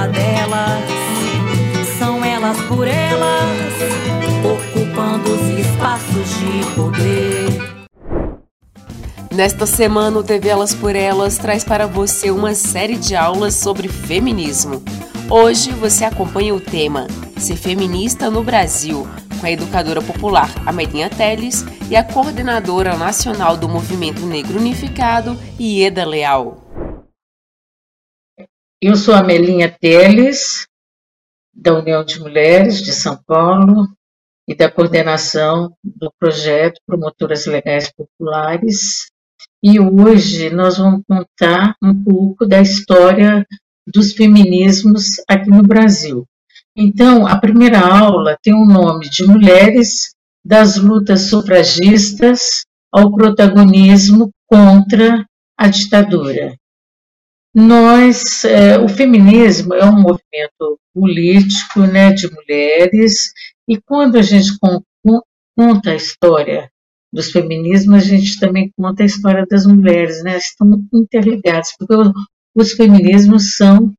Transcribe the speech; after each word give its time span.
uma 0.00 0.08
delas, 0.08 0.82
são 1.98 2.24
elas 2.24 2.58
por 2.62 2.88
elas, 2.88 3.74
ocupando 4.42 5.30
os 5.30 5.58
espaços 5.58 6.28
de 6.38 6.74
poder. 6.74 7.86
Nesta 9.30 9.66
semana, 9.66 10.18
o 10.18 10.22
TV 10.22 10.48
Elas 10.48 10.72
por 10.72 10.96
Elas 10.96 11.36
traz 11.36 11.64
para 11.64 11.86
você 11.86 12.30
uma 12.30 12.54
série 12.54 12.96
de 12.96 13.14
aulas 13.14 13.54
sobre 13.54 13.88
feminismo. 13.88 14.82
Hoje 15.28 15.70
você 15.70 16.06
acompanha 16.06 16.54
o 16.54 16.60
tema 16.60 17.06
Ser 17.36 17.56
Feminista 17.56 18.30
no 18.30 18.42
Brasil, 18.42 19.06
com 19.38 19.46
a 19.46 19.50
educadora 19.50 20.00
popular 20.00 20.50
Amelinha 20.64 21.10
Teles 21.10 21.62
e 21.90 21.96
a 21.96 22.02
coordenadora 22.02 22.96
nacional 22.96 23.54
do 23.54 23.68
Movimento 23.68 24.24
Negro 24.24 24.58
Unificado, 24.58 25.38
Ieda 25.58 26.06
Leal. 26.06 26.69
Eu 28.82 28.96
sou 28.96 29.12
Amelinha 29.12 29.68
Teles, 29.68 30.66
da 31.52 31.78
União 31.78 32.02
de 32.02 32.18
Mulheres 32.18 32.82
de 32.82 32.92
São 32.92 33.22
Paulo 33.26 33.86
e 34.48 34.54
da 34.54 34.70
coordenação 34.70 35.76
do 35.84 36.10
projeto 36.18 36.80
Promotoras 36.86 37.44
Legais 37.44 37.92
Populares. 37.92 39.10
E 39.62 39.78
hoje 39.78 40.48
nós 40.48 40.78
vamos 40.78 41.02
contar 41.06 41.76
um 41.82 42.02
pouco 42.02 42.46
da 42.46 42.62
história 42.62 43.46
dos 43.86 44.14
feminismos 44.14 45.08
aqui 45.28 45.50
no 45.50 45.62
Brasil. 45.62 46.26
Então, 46.74 47.26
a 47.26 47.38
primeira 47.38 47.80
aula 47.80 48.38
tem 48.42 48.54
o 48.54 48.64
nome 48.64 49.10
de 49.10 49.26
Mulheres 49.26 50.14
das 50.42 50.78
lutas 50.78 51.28
sufragistas 51.28 52.64
ao 52.90 53.12
protagonismo 53.14 54.30
contra 54.46 55.22
a 55.54 55.68
ditadura. 55.68 56.56
Nós, 57.54 58.44
é, 58.44 58.78
o 58.78 58.88
feminismo 58.88 59.74
é 59.74 59.84
um 59.84 60.00
movimento 60.00 60.78
político, 60.94 61.80
né, 61.80 62.12
de 62.12 62.30
mulheres, 62.32 63.32
e 63.68 63.80
quando 63.80 64.16
a 64.16 64.22
gente 64.22 64.52
conta 65.56 65.90
a 65.90 65.96
história 65.96 66.70
dos 67.12 67.32
feminismos, 67.32 68.04
a 68.04 68.06
gente 68.06 68.38
também 68.38 68.70
conta 68.76 69.02
a 69.02 69.06
história 69.06 69.44
das 69.50 69.66
mulheres, 69.66 70.22
né, 70.22 70.36
estão 70.36 70.84
interligados, 70.94 71.74
porque 71.76 71.94
os 72.54 72.72
feminismos 72.72 73.56
são 73.56 73.92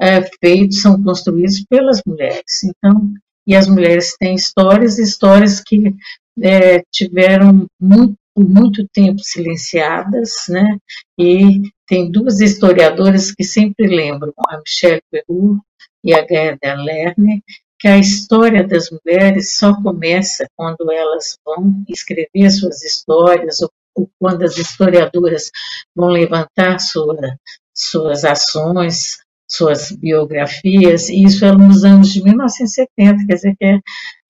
é, 0.00 0.22
feitos, 0.40 0.80
são 0.80 1.02
construídos 1.02 1.64
pelas 1.68 2.00
mulheres. 2.06 2.62
Então, 2.64 3.12
e 3.46 3.56
as 3.56 3.68
mulheres 3.68 4.16
têm 4.18 4.34
histórias, 4.34 4.98
histórias 4.98 5.60
que 5.60 5.94
é, 6.40 6.82
tiveram 6.92 7.66
muito, 7.80 8.16
muito 8.36 8.86
tempo 8.92 9.18
silenciadas, 9.20 10.46
né? 10.48 10.78
E 11.18 11.62
tem 11.92 12.10
duas 12.10 12.40
historiadoras 12.40 13.32
que 13.32 13.44
sempre 13.44 13.86
lembram, 13.86 14.32
a 14.48 14.56
Michelle 14.56 15.02
Perrou 15.10 15.58
e 16.02 16.14
a 16.14 16.26
Gerda 16.26 16.74
Lerner, 16.74 17.42
que 17.78 17.86
a 17.86 17.98
história 17.98 18.66
das 18.66 18.88
mulheres 18.90 19.58
só 19.58 19.78
começa 19.82 20.46
quando 20.56 20.90
elas 20.90 21.36
vão 21.44 21.84
escrever 21.86 22.50
suas 22.50 22.82
histórias 22.82 23.60
ou, 23.60 23.70
ou 23.94 24.10
quando 24.18 24.42
as 24.42 24.56
historiadoras 24.56 25.50
vão 25.94 26.08
levantar 26.08 26.78
sua, 26.78 27.36
suas 27.74 28.24
ações, 28.24 29.18
suas 29.46 29.92
biografias, 29.92 31.10
e 31.10 31.24
isso 31.24 31.44
é 31.44 31.52
nos 31.52 31.84
anos 31.84 32.10
de 32.10 32.24
1970, 32.24 33.26
quer 33.26 33.34
dizer 33.34 33.54
que 33.58 33.66
é, 33.66 33.80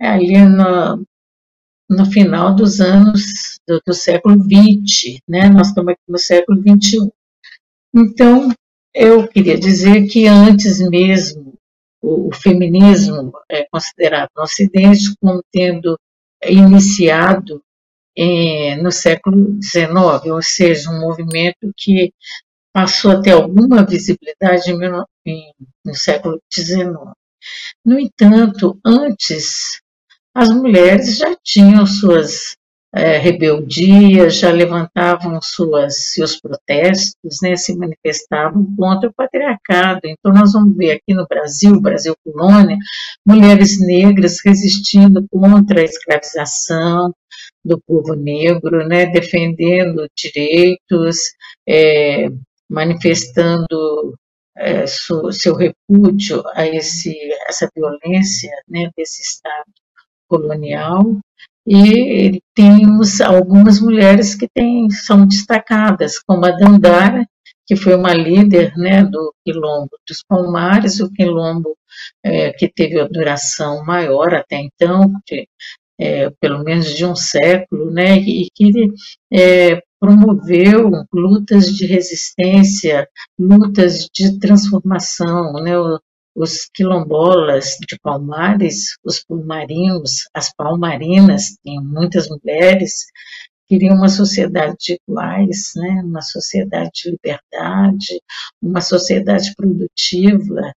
é 0.01 0.09
ali 0.09 0.37
no, 0.37 1.07
no 1.89 2.07
final 2.07 2.57
dos 2.57 2.81
anos 2.81 3.23
do, 3.69 3.81
do 3.87 3.95
século 3.95 4.35
XX, 4.43 5.21
né? 5.29 5.49
nós 5.49 5.69
estamos 5.69 5.93
aqui 5.93 6.03
no 6.09 6.19
século 6.19 6.61
XXI. 6.61 7.09
Então, 7.95 8.49
eu 8.95 9.29
queria 9.29 9.59
dizer 9.59 10.07
que 10.07 10.27
antes 10.27 10.81
mesmo 10.81 11.55
o, 12.01 12.29
o 12.29 12.35
feminismo 12.35 13.33
é 13.51 13.67
considerado 13.71 14.31
no 14.37 14.43
Ocidente 14.43 15.15
como 15.21 15.43
tendo 15.53 15.99
iniciado 16.45 17.63
eh, 18.17 18.77
no 18.77 18.91
século 18.91 19.59
XIX, 19.63 20.33
ou 20.33 20.43
seja, 20.43 20.91
um 20.91 21.01
movimento 21.01 21.73
que 21.77 22.13
passou 22.73 23.13
a 23.13 23.23
ter 23.23 23.33
alguma 23.33 23.85
visibilidade 23.85 24.73
no 25.85 25.95
século 25.95 26.41
XIX. 26.53 26.93
No 27.85 27.99
entanto, 27.99 28.79
antes, 28.85 29.81
as 30.35 30.49
mulheres 30.49 31.19
já 31.19 31.37
tinham 31.45 31.87
suas 31.87 32.57
é, 32.95 33.17
rebeldias, 33.17 34.37
já 34.37 34.51
levantavam 34.51 35.41
suas, 35.41 36.13
seus 36.13 36.39
protestos, 36.39 37.39
né, 37.43 37.57
se 37.57 37.75
manifestavam 37.77 38.67
contra 38.77 39.09
o 39.09 39.15
patriarcado. 39.15 40.01
Então, 40.05 40.33
nós 40.33 40.53
vamos 40.53 40.77
ver 40.77 40.93
aqui 40.93 41.15
no 41.15 41.27
Brasil, 41.27 41.81
Brasil 41.81 42.15
colônia, 42.23 42.77
mulheres 43.27 43.81
negras 43.81 44.39
resistindo 44.45 45.27
contra 45.31 45.81
a 45.81 45.85
escravização 45.85 47.15
do 47.65 47.81
povo 47.81 48.15
negro, 48.15 48.87
né, 48.87 49.07
defendendo 49.07 50.07
direitos, 50.17 51.17
é, 51.67 52.29
manifestando 52.69 54.19
é, 54.57 54.87
seu, 54.87 55.33
seu 55.33 55.55
repúdio 55.55 56.43
a 56.55 56.67
esse, 56.67 57.17
essa 57.49 57.69
violência 57.75 58.51
né, 58.69 58.91
desse 58.97 59.23
Estado 59.23 59.65
colonial. 60.29 61.19
E 61.67 62.41
temos 62.55 63.21
algumas 63.21 63.81
mulheres 63.81 64.35
que 64.35 64.49
tem, 64.53 64.91
são 64.91 65.27
destacadas, 65.27 66.19
como 66.19 66.45
a 66.45 66.51
Dandara, 66.51 67.25
que 67.67 67.77
foi 67.77 67.95
uma 67.95 68.13
líder 68.13 68.77
né, 68.77 69.05
do 69.05 69.33
quilombo 69.45 69.91
dos 70.07 70.23
Palmares, 70.27 71.01
o 71.01 71.11
quilombo 71.13 71.77
é, 72.25 72.53
que 72.53 72.69
teve 72.69 73.01
a 73.01 73.07
duração 73.07 73.85
maior 73.85 74.35
até 74.35 74.57
então, 74.57 75.13
de, 75.27 75.49
é, 76.01 76.31
pelo 76.41 76.65
menos 76.65 76.95
de 76.95 77.05
um 77.07 77.15
século, 77.15 77.91
né, 77.93 78.19
e 78.19 78.49
que 78.55 78.73
é, 79.33 79.81
promoveu 80.01 80.91
lutas 81.13 81.73
de 81.77 81.87
resistência, 81.87 83.09
lutas 83.39 84.09
de 84.13 84.37
transformação, 84.41 85.53
né? 85.63 85.73
Os 86.35 86.69
quilombolas 86.73 87.77
de 87.87 87.99
Palmares, 88.03 88.97
os 89.05 89.23
palmarinhos, 89.23 90.29
as 90.33 90.53
palmarinas, 90.55 91.59
tem 91.63 91.79
muitas 91.81 92.29
mulheres, 92.29 93.07
queriam 93.73 93.97
uma 93.97 94.09
sociedade 94.09 94.77
de 94.81 94.99
iguais, 95.09 95.73
né? 95.77 96.03
uma 96.05 96.21
sociedade 96.21 96.91
de 96.95 97.11
liberdade, 97.11 98.21
uma 98.61 98.81
sociedade 98.81 99.55
produtiva, 99.55 100.73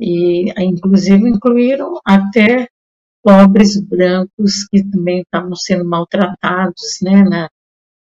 e 0.00 0.52
inclusive 0.62 1.28
incluíram 1.28 2.00
até 2.04 2.68
pobres 3.22 3.80
brancos 3.80 4.68
que 4.70 4.84
também 4.84 5.22
estavam 5.22 5.56
sendo 5.56 5.84
maltratados 5.84 6.98
né? 7.02 7.24
na, 7.24 7.50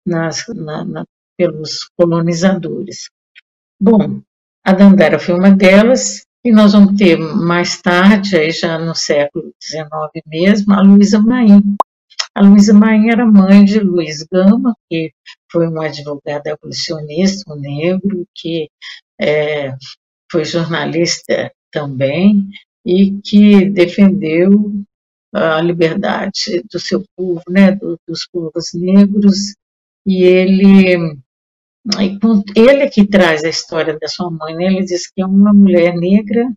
na, 0.07 0.85
na, 0.85 1.05
pelos 1.39 1.89
colonizadores. 1.97 3.09
Bom, 3.81 4.21
a 4.63 4.73
Dandara 4.73 5.19
foi 5.19 5.35
uma 5.35 5.51
delas, 5.51 6.27
e 6.45 6.53
nós 6.53 6.73
vamos 6.73 6.97
ter 6.97 7.17
mais 7.17 7.81
tarde, 7.81 8.37
aí 8.37 8.51
já 8.51 8.79
no 8.79 8.95
século 8.95 9.53
XIX 9.63 9.89
mesmo, 10.27 10.75
a 10.75 10.83
Luísa 10.83 11.19
Maim, 11.19 11.75
A 12.35 12.43
Luísa 12.43 12.75
Maim 12.75 13.09
era 13.09 13.25
mãe 13.25 13.65
de 13.65 13.81
Luiz 13.81 14.23
Gama, 14.25 14.77
que 14.91 15.13
foi 15.51 15.69
um 15.69 15.81
advogado 15.81 16.49
abolicionista, 16.49 17.51
um 17.53 17.59
negro, 17.59 18.27
que 18.35 18.69
é, 19.19 19.75
foi 20.31 20.45
jornalista 20.45 21.51
também 21.73 22.47
e 22.85 23.13
que 23.23 23.71
defendeu 23.71 24.73
a 25.33 25.61
liberdade 25.61 26.63
do 26.71 26.79
seu 26.79 27.03
povo, 27.17 27.43
né, 27.49 27.73
dos 28.07 28.29
povos 28.31 28.73
negros, 28.75 29.55
e 30.07 30.23
ele 30.23 31.17
ele 32.57 32.89
que 32.89 33.07
traz 33.07 33.45
a 33.45 33.49
história 33.49 33.99
da 33.99 34.09
sua 34.09 34.31
mãe, 34.31 34.55
né? 34.55 34.65
ele 34.67 34.85
diz 34.85 35.07
que 35.11 35.21
é 35.21 35.27
uma 35.27 35.53
mulher 35.53 35.95
negra 35.95 36.51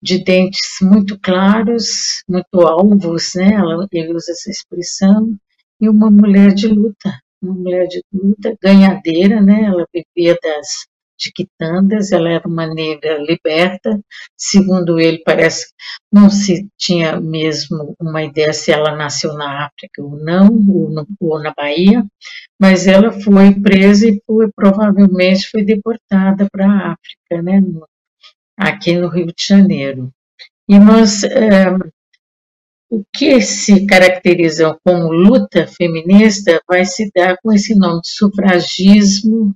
de 0.00 0.22
dentes 0.22 0.60
muito 0.80 1.18
claros, 1.20 2.22
muito 2.28 2.60
alvos, 2.60 3.32
né? 3.34 3.50
ele 3.90 4.14
usa 4.14 4.30
essa 4.30 4.50
expressão, 4.50 5.36
e 5.80 5.88
uma 5.88 6.10
mulher 6.10 6.54
de 6.54 6.68
luta, 6.68 7.20
uma 7.42 7.54
mulher 7.54 7.86
de 7.88 8.00
luta, 8.12 8.56
ganhadeira, 8.62 9.40
né? 9.40 9.64
ela 9.64 9.84
vivia 9.92 10.36
das 10.40 10.86
de 11.18 11.32
quitandas, 11.32 12.12
ela 12.12 12.30
era 12.30 12.46
uma 12.46 12.66
negra 12.66 13.18
liberta, 13.18 14.00
segundo 14.36 14.98
ele 15.00 15.18
parece 15.24 15.66
não 16.12 16.30
se 16.30 16.68
tinha 16.78 17.20
mesmo 17.20 17.94
uma 18.00 18.22
ideia 18.22 18.52
se 18.52 18.70
ela 18.70 18.94
nasceu 18.94 19.34
na 19.34 19.66
África 19.66 20.02
ou 20.02 20.16
não, 20.16 20.46
ou, 20.46 20.90
no, 20.90 21.06
ou 21.20 21.42
na 21.42 21.52
Bahia, 21.52 22.04
mas 22.58 22.86
ela 22.86 23.10
foi 23.12 23.54
presa 23.60 24.08
e 24.08 24.22
foi, 24.26 24.48
provavelmente 24.54 25.48
foi 25.50 25.64
deportada 25.64 26.48
para 26.50 26.66
a 26.66 26.92
África, 26.92 27.42
né, 27.42 27.62
aqui 28.56 28.96
no 28.96 29.08
Rio 29.08 29.26
de 29.26 29.44
Janeiro. 29.46 30.12
E 30.68 30.78
nós, 30.78 31.24
é, 31.24 31.70
o 32.90 33.02
que 33.12 33.40
se 33.40 33.86
caracteriza 33.86 34.78
como 34.84 35.12
luta 35.12 35.66
feminista 35.66 36.60
vai 36.66 36.84
se 36.84 37.10
dar 37.14 37.36
com 37.42 37.52
esse 37.52 37.74
nome 37.74 38.00
de 38.02 38.10
sufragismo 38.10 39.54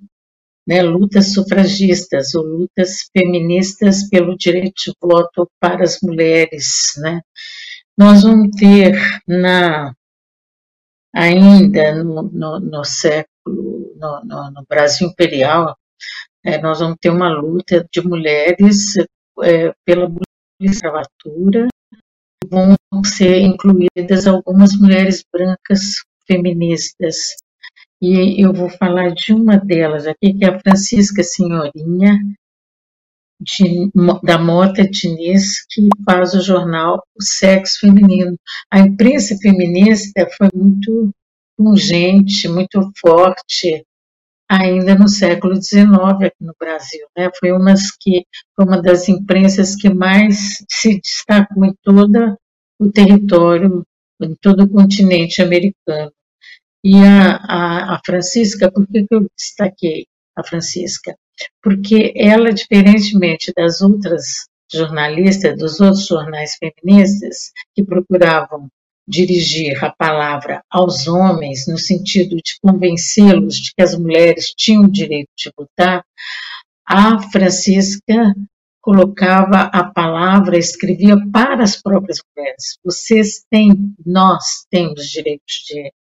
né, 0.67 0.82
lutas 0.82 1.32
sufragistas 1.32 2.35
ou 2.35 2.44
lutas 2.44 3.09
feministas 3.17 4.09
pelo 4.09 4.37
direito 4.37 4.75
de 4.85 4.93
voto 5.00 5.50
para 5.61 5.82
as 5.82 5.99
mulheres. 6.03 6.93
Né. 6.99 7.20
Nós 7.97 8.23
vamos 8.23 8.50
ter 8.56 8.97
na, 9.26 9.94
ainda 11.14 12.03
no, 12.03 12.23
no, 12.23 12.61
no 12.61 12.85
século, 12.85 13.94
no, 13.97 14.50
no, 14.50 14.64
Brasil 14.69 15.09
Imperial, 15.09 15.76
é, 16.44 16.61
nós 16.61 16.81
vamos 16.81 16.97
ter 17.00 17.11
uma 17.11 17.29
luta 17.29 17.87
de 17.93 18.00
mulheres 18.00 18.94
é, 19.43 19.73
pela 19.85 20.11
escravatura, 20.61 21.69
vão 22.49 22.76
ser 23.05 23.41
incluídas 23.41 24.26
algumas 24.26 24.75
mulheres 24.75 25.25
brancas 25.32 26.03
feministas, 26.26 27.17
e 28.02 28.44
eu 28.44 28.52
vou 28.52 28.69
falar 28.69 29.14
de 29.14 29.32
uma 29.32 29.56
delas 29.56 30.08
aqui, 30.08 30.34
que 30.34 30.44
é 30.44 30.49
a 30.49 30.58
Francisca 30.58 31.22
Senhorinha, 31.22 32.19
de, 33.40 33.90
da 34.25 34.38
Mota 34.38 34.82
Diniz, 34.88 35.64
que 35.70 35.88
faz 36.04 36.34
o 36.34 36.43
jornal 36.43 37.00
O 37.16 37.22
Sexo 37.22 37.78
Feminino. 37.78 38.37
A 38.69 38.81
imprensa 38.81 39.37
feminista 39.40 40.28
foi 40.37 40.49
muito 40.52 41.12
pungente, 41.56 42.49
muito 42.49 42.90
forte, 43.00 43.84
ainda 44.50 44.96
no 44.96 45.08
século 45.08 45.54
XIX 45.54 45.88
aqui 46.25 46.37
no 46.40 46.54
Brasil. 46.58 47.06
Né? 47.16 47.31
Foi, 47.38 47.52
umas 47.52 47.90
que, 48.00 48.25
foi 48.56 48.64
uma 48.64 48.82
das 48.82 49.08
imprensas 49.08 49.76
que 49.76 49.88
mais 49.88 50.64
se 50.69 51.00
destacou 51.00 51.64
em 51.64 51.75
todo 51.84 52.37
o 52.81 52.90
território, 52.90 53.87
em 54.20 54.34
todo 54.40 54.64
o 54.64 54.69
continente 54.69 55.40
americano. 55.40 56.12
E 56.84 56.96
a, 56.96 57.37
a, 57.37 57.94
a 57.94 58.00
Francisca, 58.05 58.70
por 58.70 58.87
que, 58.87 59.06
que 59.06 59.14
eu 59.14 59.26
destaquei 59.37 60.06
a 60.37 60.44
Francisca? 60.44 61.14
Porque 61.62 62.12
ela, 62.17 62.52
diferentemente 62.52 63.52
das 63.56 63.81
outras 63.81 64.46
jornalistas, 64.73 65.56
dos 65.58 65.81
outros 65.81 66.06
jornais 66.06 66.56
feministas, 66.56 67.52
que 67.75 67.84
procuravam 67.84 68.69
dirigir 69.06 69.84
a 69.84 69.90
palavra 69.90 70.62
aos 70.70 71.06
homens, 71.06 71.67
no 71.67 71.79
sentido 71.79 72.37
de 72.37 72.58
convencê-los 72.62 73.56
de 73.56 73.73
que 73.75 73.82
as 73.82 73.96
mulheres 73.96 74.52
tinham 74.56 74.85
o 74.85 74.90
direito 74.90 75.31
de 75.37 75.52
votar, 75.56 76.05
a 76.87 77.20
Francisca 77.31 78.35
colocava 78.81 79.70
a 79.73 79.85
palavra, 79.85 80.58
escrevia 80.58 81.17
para 81.32 81.62
as 81.62 81.81
próprias 81.81 82.19
mulheres. 82.35 82.78
Vocês 82.85 83.44
têm, 83.49 83.94
nós 84.05 84.67
temos 84.70 85.06
direitos 85.06 85.64
de 85.67 85.93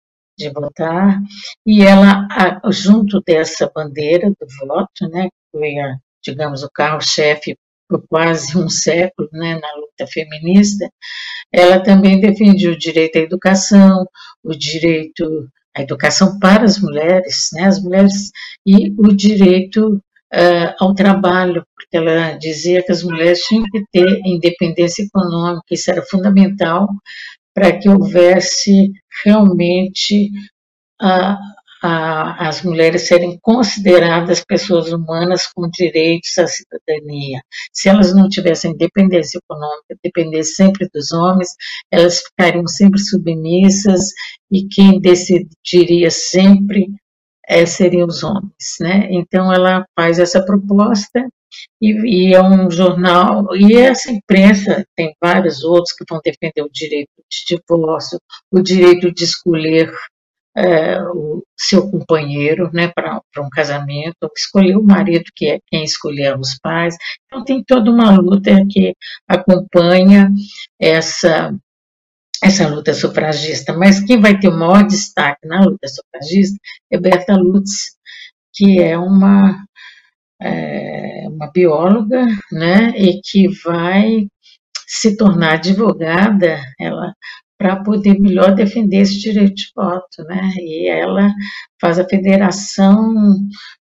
de 0.41 0.51
votar, 0.51 1.21
e 1.67 1.83
ela, 1.83 2.27
junto 2.71 3.21
dessa 3.21 3.71
bandeira 3.75 4.31
do 4.31 4.67
voto, 4.67 5.09
né, 5.11 5.25
que 5.25 5.59
foi, 5.59 5.79
a, 5.79 5.97
digamos, 6.25 6.63
o 6.63 6.71
carro-chefe 6.73 7.57
por 7.89 8.03
quase 8.09 8.57
um 8.57 8.69
século 8.69 9.29
né, 9.33 9.59
na 9.61 9.75
luta 9.75 10.07
feminista, 10.11 10.89
ela 11.53 11.83
também 11.83 12.21
defendia 12.21 12.71
o 12.71 12.79
direito 12.79 13.19
à 13.19 13.23
educação, 13.23 14.07
o 14.45 14.53
direito 14.55 15.49
à 15.77 15.83
educação 15.83 16.39
para 16.39 16.65
as 16.65 16.79
mulheres, 16.79 17.49
né, 17.53 17.65
as 17.65 17.83
mulheres, 17.83 18.31
e 18.65 18.95
o 18.97 19.13
direito 19.13 19.97
uh, 20.33 20.75
ao 20.79 20.95
trabalho, 20.95 21.65
porque 21.77 21.97
ela 21.97 22.33
dizia 22.39 22.83
que 22.83 22.93
as 22.93 23.03
mulheres 23.03 23.41
tinham 23.41 23.65
que 23.65 23.85
ter 23.93 24.21
independência 24.25 25.03
econômica, 25.03 25.65
isso 25.73 25.91
era 25.91 26.03
fundamental 26.03 26.89
para 27.55 27.79
que 27.79 27.89
houvesse 27.89 28.91
realmente 29.25 30.31
a, 31.01 31.37
a, 31.83 32.49
as 32.49 32.63
mulheres 32.63 33.07
serem 33.07 33.39
consideradas 33.41 34.45
pessoas 34.45 34.93
humanas 34.93 35.47
com 35.47 35.69
direitos 35.71 36.37
à 36.39 36.47
cidadania. 36.47 37.41
Se 37.73 37.89
elas 37.89 38.15
não 38.15 38.29
tivessem 38.29 38.73
independência 38.73 39.39
econômica, 39.39 39.97
dependessem 40.03 40.67
sempre 40.67 40.89
dos 40.93 41.13
homens, 41.13 41.49
elas 41.91 42.21
ficariam 42.21 42.67
sempre 42.67 43.01
submissas 43.01 44.11
e 44.51 44.67
quem 44.69 45.01
decidiria 45.01 46.11
sempre 46.11 46.87
é, 47.49 47.67
seriam 47.67 48.07
os 48.07 48.23
homens. 48.23 48.77
Né? 48.81 49.09
Então, 49.11 49.53
ela 49.53 49.85
faz 49.97 50.19
essa 50.19 50.45
proposta 50.45 51.29
e, 51.81 52.29
e, 52.31 52.35
é 52.35 52.43
um 52.43 52.71
jornal, 52.71 53.47
e 53.57 53.77
essa 53.77 54.11
imprensa, 54.11 54.85
tem 54.97 55.15
vários 55.23 55.63
outros 55.65 55.93
que 55.95 56.05
vão 56.09 56.21
defender 56.25 56.63
o 56.63 56.71
direito 56.73 57.11
de 57.31 57.57
divórcio, 57.57 58.19
o 58.51 58.61
direito 58.61 59.13
de 59.13 59.25
escolher 59.25 59.93
é, 60.57 61.01
o 61.03 61.43
seu 61.57 61.91
companheiro 61.91 62.71
né, 62.73 62.89
para 62.95 63.21
um 63.39 63.49
casamento, 63.51 64.31
escolher 64.37 64.77
o 64.77 64.83
marido, 64.83 65.25
que 65.35 65.47
é 65.47 65.59
quem 65.69 65.85
escolher 65.85 66.39
os 66.39 66.59
pais. 66.59 66.97
Então, 67.27 67.45
tem 67.45 67.63
toda 67.65 67.91
uma 67.91 68.17
luta 68.19 68.51
que 68.69 68.95
acompanha 69.29 70.31
essa, 70.79 71.55
essa 72.43 72.69
luta 72.69 72.93
sufragista. 72.95 73.73
Mas 73.73 74.01
quem 74.05 74.21
vai 74.21 74.39
ter 74.39 74.49
o 74.49 74.59
maior 74.59 74.87
destaque 74.87 75.47
na 75.47 75.61
luta 75.61 75.89
sufragista 75.89 76.59
é 76.91 76.99
Berta 76.99 77.37
Lutz, 77.37 77.97
que 78.53 78.81
é 78.81 78.99
uma 78.99 79.65
é, 80.43 81.29
uma 81.29 81.51
bióloga, 81.53 82.27
né, 82.53 82.91
e 82.97 83.21
que 83.23 83.49
vai 83.65 84.27
se 84.87 85.17
tornar 85.17 85.55
advogada, 85.55 86.59
ela 86.79 87.13
para 87.59 87.77
poder 87.85 88.19
melhor 88.19 88.55
defender 88.55 89.03
esse 89.03 89.21
direito 89.21 89.55
de 89.55 89.71
voto, 89.77 90.25
né? 90.25 90.51
E 90.57 90.89
ela 90.89 91.31
faz 91.79 91.99
a 91.99 92.09
federação 92.09 93.15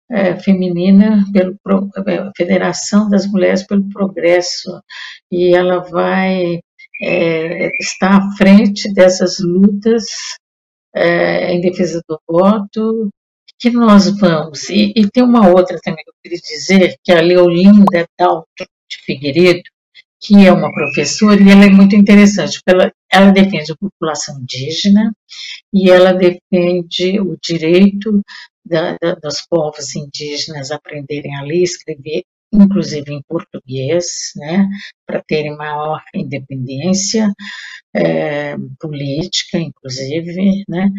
é, 0.10 0.40
feminina 0.40 1.26
pelo 1.34 1.90
é, 2.08 2.32
Federação 2.38 3.10
das 3.10 3.28
Mulheres 3.28 3.68
pelo 3.68 3.90
Progresso 3.90 4.82
e 5.30 5.54
ela 5.54 5.80
vai 5.80 6.60
é, 7.02 7.70
estar 7.80 8.18
à 8.18 8.32
frente 8.38 8.94
dessas 8.94 9.40
lutas 9.40 10.06
é, 10.96 11.54
em 11.54 11.60
defesa 11.60 12.02
do 12.08 12.18
voto 12.30 13.10
que 13.60 13.70
nós 13.70 14.08
vamos. 14.20 14.70
E, 14.70 14.94
e, 14.96 15.10
tem 15.10 15.24
uma 15.24 15.48
outra 15.50 15.80
também 15.84 16.04
que 16.04 16.10
eu 16.10 16.16
queria 16.24 16.40
dizer, 16.40 16.96
que 17.04 17.12
é 17.12 17.18
a 17.18 17.22
Leolinda 17.22 18.06
Daltro 18.18 18.68
de 18.90 18.98
Figueiredo, 19.06 19.64
que 20.20 20.46
é 20.46 20.52
uma 20.52 20.72
professora, 20.74 21.42
e 21.42 21.50
ela 21.50 21.66
é 21.66 21.70
muito 21.70 21.96
interessante, 21.96 22.60
porque 22.60 22.76
ela, 22.76 22.92
ela 23.12 23.32
defende 23.32 23.72
a 23.72 23.76
população 23.76 24.40
indígena 24.40 25.14
e 25.74 25.90
ela 25.90 26.14
defende 26.14 27.20
o 27.20 27.38
direito 27.42 28.22
da, 28.66 28.98
da, 29.00 29.16
dos 29.16 29.42
povos 29.48 29.96
indígenas 29.96 30.72
aprenderem 30.72 31.36
a 31.36 31.44
ler 31.44 31.60
e 31.60 31.64
escrever, 31.64 32.24
inclusive 32.52 33.14
em 33.14 33.22
português, 33.28 34.06
né, 34.36 34.68
para 35.06 35.22
terem 35.28 35.56
maior 35.56 36.02
independência 36.14 37.32
é, 37.96 38.56
política, 38.80 39.58
inclusive, 39.58 40.64
né, 40.68 40.90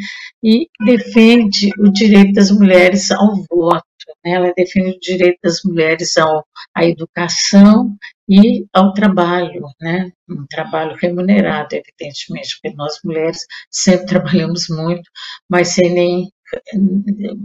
e 0.43 0.69
defende 0.85 1.71
o 1.79 1.91
direito 1.93 2.33
das 2.33 2.51
mulheres 2.51 3.11
ao 3.11 3.35
voto. 3.51 3.85
Né, 4.25 4.33
ela 4.33 4.53
defende 4.57 4.91
o 4.97 5.01
direito 5.01 5.39
das 5.43 5.63
mulheres 5.65 6.17
ao, 6.17 6.45
à 6.75 6.85
educação 6.85 7.97
e 8.29 8.67
ao 8.73 8.93
trabalho, 8.93 9.63
né? 9.81 10.11
Um 10.29 10.47
trabalho 10.49 10.97
remunerado, 10.97 11.75
evidentemente, 11.75 12.59
porque 12.61 12.77
nós 12.77 12.99
mulheres 13.05 13.47
sempre 13.71 14.07
trabalhamos 14.07 14.69
muito, 14.69 15.09
mas 15.49 15.69
sem 15.69 15.93
nem 15.93 16.31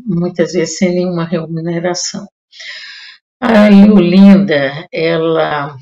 muitas 0.05 0.53
vezes 0.53 0.77
sem 0.77 0.93
nenhuma 0.95 1.25
remuneração. 1.25 2.27
A 3.41 3.69
Linda, 3.69 4.87
ela 4.93 5.75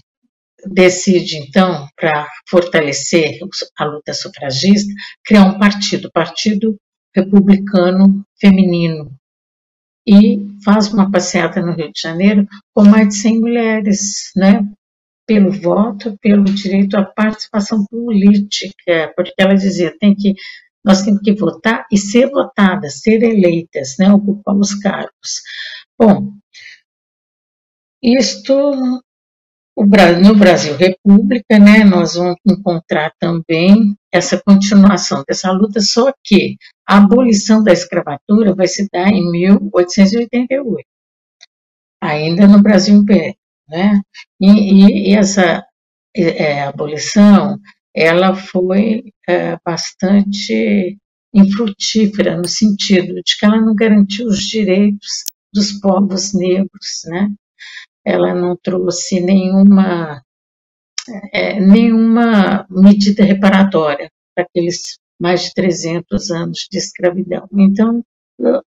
decide, 0.66 1.38
então, 1.38 1.88
para 1.96 2.26
fortalecer 2.50 3.38
a 3.78 3.84
luta 3.86 4.14
sufragista, 4.14 4.92
criar 5.26 5.44
um 5.44 5.60
partido, 5.60 6.10
Partido 6.14 6.78
Republicano 7.14 8.24
Feminino, 8.40 9.12
e 10.08 10.40
faz 10.64 10.92
uma 10.94 11.12
passeata 11.12 11.62
no 11.62 11.74
Rio 11.74 11.92
de 11.92 12.02
Janeiro 12.02 12.48
com 12.74 12.86
mais 12.86 13.10
de 13.10 13.16
100 13.16 13.40
mulheres, 13.42 14.32
né? 14.36 14.66
Pelo 15.28 15.52
voto, 15.52 16.18
pelo 16.22 16.46
direito 16.46 16.96
à 16.96 17.04
participação 17.04 17.86
política, 17.86 19.14
porque 19.16 19.34
ela 19.38 19.54
dizia 19.54 19.94
tem 20.00 20.16
que 20.16 20.34
nós 20.84 21.04
temos 21.04 21.22
que 21.22 21.34
votar 21.34 21.86
e 21.92 21.98
ser 21.98 22.30
votadas, 22.30 23.02
ser 23.02 23.22
eleitas, 23.22 23.96
né? 24.00 24.12
Ocupar 24.12 24.56
os 24.56 24.74
cargos. 24.76 25.42
Bom, 26.00 26.32
isto 28.02 29.02
no 30.22 30.36
Brasil 30.36 30.76
República, 30.76 31.58
né, 31.58 31.84
nós 31.86 32.16
vamos 32.16 32.38
encontrar 32.46 33.14
também 33.18 33.96
essa 34.12 34.42
continuação 34.46 35.24
dessa 35.28 35.52
luta, 35.52 35.80
só 35.80 36.12
que 36.24 36.58
a 36.88 36.98
abolição 36.98 37.64
da 37.64 37.72
escravatura 37.72 38.54
vai 38.54 38.68
se 38.68 38.88
dar 38.92 39.08
em 39.10 39.32
1888, 39.32 40.86
ainda 42.02 42.48
no 42.48 42.62
Brasil 42.62 42.96
Império, 42.96 43.36
né, 43.70 44.02
e, 44.42 44.50
e, 44.50 45.10
e 45.12 45.14
essa 45.14 45.64
é, 46.16 46.64
abolição, 46.64 47.58
ela 47.96 48.36
foi 48.36 49.14
é, 49.28 49.58
bastante 49.66 50.98
infrutífera, 51.34 52.36
no 52.36 52.48
sentido 52.48 53.14
de 53.24 53.38
que 53.38 53.46
ela 53.46 53.62
não 53.62 53.76
garantiu 53.76 54.28
os 54.28 54.40
direitos 54.40 55.24
dos 55.54 55.74
povos 55.80 56.34
negros, 56.34 57.02
né, 57.06 57.30
ela 58.06 58.34
não 58.34 58.56
trouxe 58.56 59.20
nenhuma, 59.20 60.22
é, 61.34 61.60
nenhuma 61.60 62.66
medida 62.70 63.24
reparatória 63.24 64.10
para 64.36 64.46
aqueles 64.46 64.98
mais 65.20 65.44
de 65.44 65.54
300 65.54 66.32
anos 66.32 66.68
de 66.72 66.78
escravidão. 66.78 67.48
Então, 67.54 68.04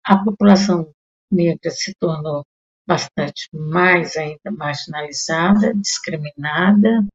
a 0.03 0.17
população 0.17 0.91
negra 1.31 1.69
se 1.69 1.93
tornou 1.99 2.43
bastante 2.87 3.47
mais 3.53 4.17
ainda 4.17 4.49
marginalizada, 4.51 5.73
discriminada 5.75 7.05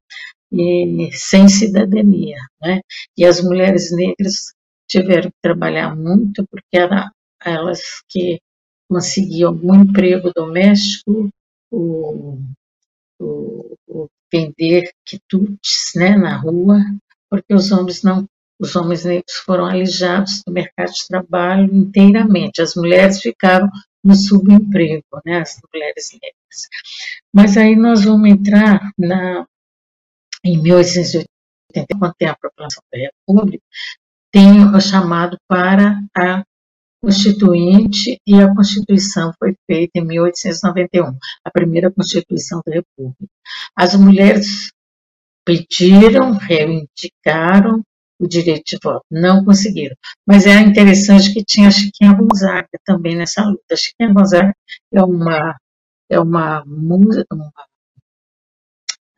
e 0.53 1.11
sem 1.13 1.49
cidadania, 1.49 2.39
né? 2.63 2.81
E 3.19 3.25
as 3.25 3.43
mulheres 3.43 3.91
negras 3.91 4.53
tiveram 4.89 5.31
que 5.31 5.37
trabalhar 5.43 5.97
muito 5.97 6.47
porque 6.49 6.77
eram 6.77 7.11
elas 7.45 7.81
que 8.09 8.39
conseguiam 8.89 9.51
algum 9.51 9.75
emprego 9.75 10.31
doméstico 10.33 11.29
o, 11.75 12.39
o, 13.21 13.77
o 13.89 14.09
vender 14.33 14.93
quitutes 15.05 15.93
né, 15.97 16.17
na 16.17 16.37
rua, 16.37 16.81
porque 17.31 17.55
os 17.55 17.71
homens 17.71 18.03
não 18.03 18.27
os 18.59 18.77
homens 18.77 19.05
negros 19.05 19.35
foram 19.45 19.67
alijados 19.67 20.43
do 20.47 20.53
mercado 20.53 20.93
de 20.93 21.07
trabalho 21.09 21.75
inteiramente. 21.75 22.63
As 22.63 22.77
mulheres 22.77 23.21
ficaram 23.21 23.69
no 24.03 24.15
subemprego, 24.15 25.05
né, 25.25 25.41
as 25.41 25.61
mulheres 25.73 26.11
negras. 26.13 26.69
Mas 27.33 27.57
aí 27.57 27.75
nós 27.75 28.05
vamos 28.05 28.31
entrar 28.31 28.93
na, 28.97 29.45
em 30.45 30.63
1880, 30.63 31.99
quando 31.99 32.15
tem 32.15 32.29
a 32.29 32.37
proclamação 32.37 32.83
da 32.93 32.99
República, 32.99 33.65
tem 34.31 34.65
o 34.65 34.81
chamado 34.81 35.37
para 35.49 36.01
a 36.17 36.45
Constituinte 37.05 38.19
e 38.27 38.41
a 38.41 38.55
Constituição 38.55 39.31
foi 39.39 39.55
feita 39.67 39.93
em 39.97 40.07
1891, 40.07 41.15
a 41.45 41.51
primeira 41.51 41.91
Constituição 41.91 42.63
da 42.67 42.73
República. 42.73 43.27
As 43.77 43.95
mulheres 43.95 44.73
pediram, 45.45 46.33
reivindicaram 46.33 47.83
o 48.19 48.27
direito 48.27 48.65
de 48.65 48.79
voto, 48.83 49.05
não 49.11 49.45
conseguiram. 49.45 49.95
Mas 50.27 50.47
é 50.47 50.59
interessante 50.61 51.35
que 51.35 51.45
tinha 51.45 51.69
a 51.69 51.71
Chiquinha 51.71 52.15
Gonzaga 52.15 52.69
também 52.87 53.15
nessa 53.15 53.45
luta. 53.45 53.63
A 53.73 53.77
Chiquinha 53.77 54.11
Gonzaga 54.11 54.55
é 54.91 55.03
uma, 55.03 55.55
é 56.09 56.19
uma, 56.19 56.63
uma 56.63 57.53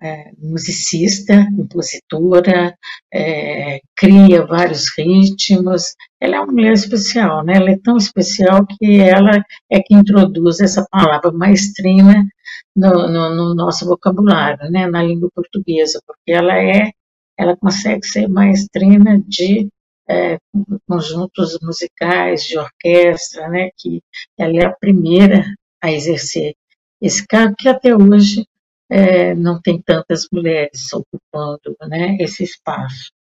é, 0.01 0.31
musicista, 0.39 1.47
compositora, 1.57 2.77
é, 3.13 3.81
cria 3.97 4.45
vários 4.47 4.87
ritmos. 4.97 5.95
Ela 6.21 6.37
é 6.37 6.41
uma 6.41 6.53
mulher 6.53 6.73
especial, 6.73 7.45
né? 7.45 7.57
Ela 7.57 7.71
é 7.71 7.79
tão 7.79 7.97
especial 7.97 8.67
que 8.67 9.01
ela 9.01 9.43
é 9.71 9.81
que 9.81 9.95
introduz 9.95 10.61
essa 10.61 10.87
palavra 10.91 11.33
maestrina 11.33 12.27
no, 12.75 13.09
no, 13.09 13.35
no 13.35 13.55
nosso 13.55 13.87
vocabulário, 13.87 14.71
né? 14.71 14.87
Na 14.87 15.03
língua 15.03 15.31
portuguesa, 15.35 16.01
porque 16.07 16.33
ela 16.33 16.59
é, 16.59 16.91
ela 17.39 17.57
consegue 17.57 18.07
ser 18.07 18.29
maestrina 18.29 19.21
de 19.27 19.69
é, 20.09 20.39
conjuntos 20.87 21.59
musicais, 21.63 22.45
de 22.45 22.59
orquestra, 22.59 23.49
né? 23.49 23.71
Que 23.77 24.03
ela 24.39 24.57
é 24.57 24.67
a 24.67 24.73
primeira 24.73 25.45
a 25.83 25.93
exercer 25.93 26.55
esse 27.01 27.27
cargo 27.27 27.55
que 27.59 27.69
até 27.69 27.95
hoje 27.95 28.47
é, 28.91 29.35
não 29.35 29.61
tem 29.61 29.81
tantas 29.83 30.27
mulheres 30.33 30.93
ocupando 30.93 31.77
né, 31.89 32.17
esse 32.21 32.45
espaço. 32.45 33.11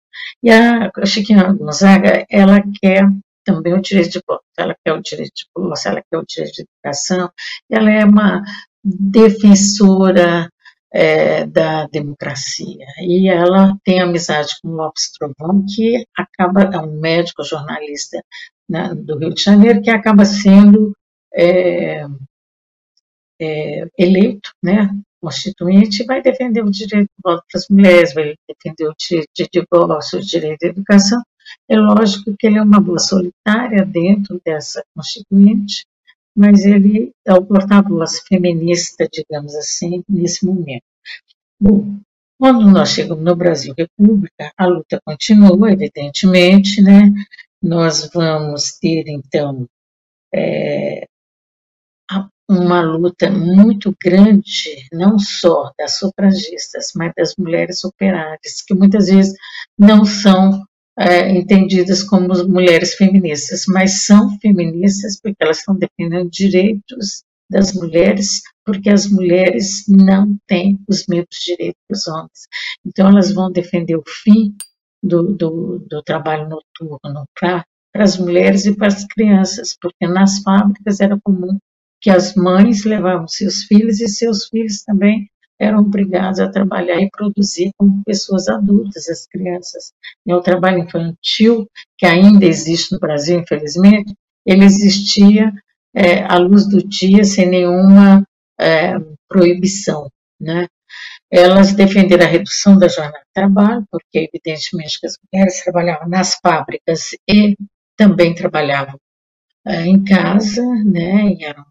E 0.42 0.50
a 0.50 0.90
Chiquinha 1.04 1.52
Gonzaga, 1.52 2.25
ela 2.30 2.62
quer 2.80 3.04
também 3.44 3.75
o 3.75 3.80
direito 3.80 4.11
de 4.11 4.20
voto, 4.26 4.44
ela 4.58 4.75
quer 4.85 4.92
o 4.92 5.02
direito 5.02 5.32
de 5.35 5.46
posse, 5.54 5.88
ela 5.88 6.02
quer 6.11 6.18
o 6.18 6.25
direito 6.26 6.54
de 6.54 6.62
educação, 6.62 7.30
ela 7.70 7.90
é 7.90 8.04
uma 8.04 8.42
defensora 8.82 10.49
é, 10.92 11.46
da 11.46 11.87
democracia. 11.87 12.87
E 13.00 13.28
ela 13.28 13.76
tem 13.85 14.00
amizade 14.00 14.54
com 14.62 14.70
Lopes 14.70 15.12
Trovão, 15.12 15.64
que 15.66 16.04
acaba, 16.16 16.62
é 16.62 16.78
um 16.78 16.99
médico 17.00 17.44
jornalista 17.44 18.20
né, 18.68 18.94
do 18.94 19.18
Rio 19.18 19.35
de 19.35 19.42
Janeiro, 19.42 19.82
que 19.82 19.90
acaba 19.90 20.25
sendo 20.25 20.92
é, 21.35 22.04
é, 23.40 23.87
eleito 23.99 24.50
né, 24.62 24.90
constituinte 25.26 26.04
vai 26.04 26.23
defender 26.23 26.62
o 26.62 26.71
direito 26.71 27.09
de 27.09 27.23
voto 27.25 27.42
para 27.50 27.59
as 27.59 27.68
mulheres, 27.68 28.14
vai 28.14 28.37
defender 28.49 28.88
o 28.88 28.95
direito 28.97 29.28
de 29.35 29.49
divórcio, 29.52 30.21
o 30.21 30.23
direito 30.23 30.61
de 30.61 30.68
educação. 30.68 31.21
É 31.68 31.76
lógico 31.76 32.35
que 32.38 32.47
ele 32.47 32.59
é 32.59 32.62
uma 32.62 32.80
voz 32.80 33.09
solitária 33.09 33.85
dentro 33.85 34.40
dessa 34.45 34.85
constituinte, 34.95 35.85
mas 36.37 36.64
ele 36.64 37.11
é 37.26 37.35
o 37.35 37.45
porta-voz 37.45 38.21
feminista, 38.28 39.09
digamos 39.12 39.54
assim, 39.56 40.04
nesse 40.09 40.47
momento. 40.47 40.85
Bom, 41.61 41.99
quando 42.38 42.71
nós 42.71 42.90
chegamos 42.90 43.25
no 43.25 43.35
Brasil 43.35 43.75
República, 43.76 44.52
a 44.56 44.66
luta 44.66 45.00
continua, 45.04 45.73
evidentemente, 45.73 46.80
né? 46.83 47.11
Nós 47.61 48.11
vamos 48.12 48.78
ter, 48.78 49.04
então, 49.09 49.66
é, 50.33 51.06
uma 52.49 52.81
luta 52.81 53.31
muito 53.31 53.95
grande, 54.03 54.87
não 54.93 55.19
só 55.19 55.73
das 55.79 55.99
sufragistas, 55.99 56.93
mas 56.95 57.12
das 57.17 57.35
mulheres 57.37 57.85
operárias, 57.85 58.62
que 58.67 58.75
muitas 58.75 59.09
vezes 59.09 59.35
não 59.79 60.05
são 60.05 60.65
é, 60.99 61.31
entendidas 61.31 62.03
como 62.03 62.29
mulheres 62.49 62.95
feministas, 62.95 63.65
mas 63.69 64.05
são 64.07 64.38
feministas 64.38 65.21
porque 65.21 65.37
elas 65.41 65.59
estão 65.59 65.76
defendendo 65.76 66.31
direitos 66.31 67.25
das 67.50 67.73
mulheres, 67.73 68.43
porque 68.65 68.91
as 68.91 69.09
mulheres 69.09 69.85
não 69.88 70.37
têm 70.47 70.79
os 70.88 71.07
mesmos 71.07 71.38
direitos 71.45 71.81
que 71.88 71.95
os 71.95 72.07
homens. 72.09 72.49
Então, 72.85 73.09
elas 73.09 73.33
vão 73.33 73.53
defender 73.53 73.97
o 73.97 74.03
fim 74.07 74.55
do, 75.03 75.35
do, 75.35 75.79
do 75.88 76.03
trabalho 76.03 76.49
noturno 76.49 77.25
para 77.38 77.65
as 77.95 78.19
mulheres 78.19 78.67
e 78.67 78.75
para 78.75 78.88
as 78.88 79.05
crianças, 79.07 79.76
porque 79.81 80.07
nas 80.07 80.41
fábricas 80.43 81.00
era 81.00 81.19
comum 81.23 81.59
que 82.06 82.10
as 82.10 82.36
mães 82.36 82.84
levavam 82.84 83.26
seus 83.26 83.64
filhos 83.64 84.00
e 84.00 84.06
seus 84.06 84.46
filhos 84.46 84.84
também 84.84 85.28
eram 85.58 85.80
obrigados 85.80 86.38
a 86.38 86.48
trabalhar 86.48 87.00
e 87.00 87.10
produzir 87.10 87.72
como 87.76 88.00
pessoas 88.04 88.46
adultas, 88.46 89.08
as 89.08 89.26
crianças. 89.26 89.92
E 90.25 90.32
o 90.32 90.40
trabalho 90.40 90.78
infantil, 90.78 91.68
que 91.98 92.06
ainda 92.06 92.46
existe 92.46 92.92
no 92.92 93.00
Brasil, 93.00 93.40
infelizmente, 93.40 94.14
ele 94.46 94.64
existia 94.64 95.52
é, 95.92 96.22
à 96.22 96.38
luz 96.38 96.68
do 96.68 96.78
dia, 96.78 97.25
sem 97.25 97.48
nenhuma 97.48 98.25
é, 98.60 98.94
proibição. 99.28 100.08
Né? 100.40 100.68
Elas 101.28 101.75
defenderam 101.75 102.25
a 102.25 102.30
redução 102.30 102.78
da 102.78 102.86
jornada 102.86 103.18
de 103.18 103.32
trabalho, 103.34 103.84
porque, 103.90 104.30
evidentemente, 104.32 105.00
as 105.04 105.18
mulheres 105.25 105.64
trabalhavam 105.64 106.08
nas 106.08 106.36
fábricas 106.36 107.16
e 107.28 107.56
também 107.96 108.32
trabalhavam 108.32 108.96
em 109.66 110.04
casa, 110.04 110.62
né, 110.85 111.35
e 111.38 111.44
eram 111.44 111.64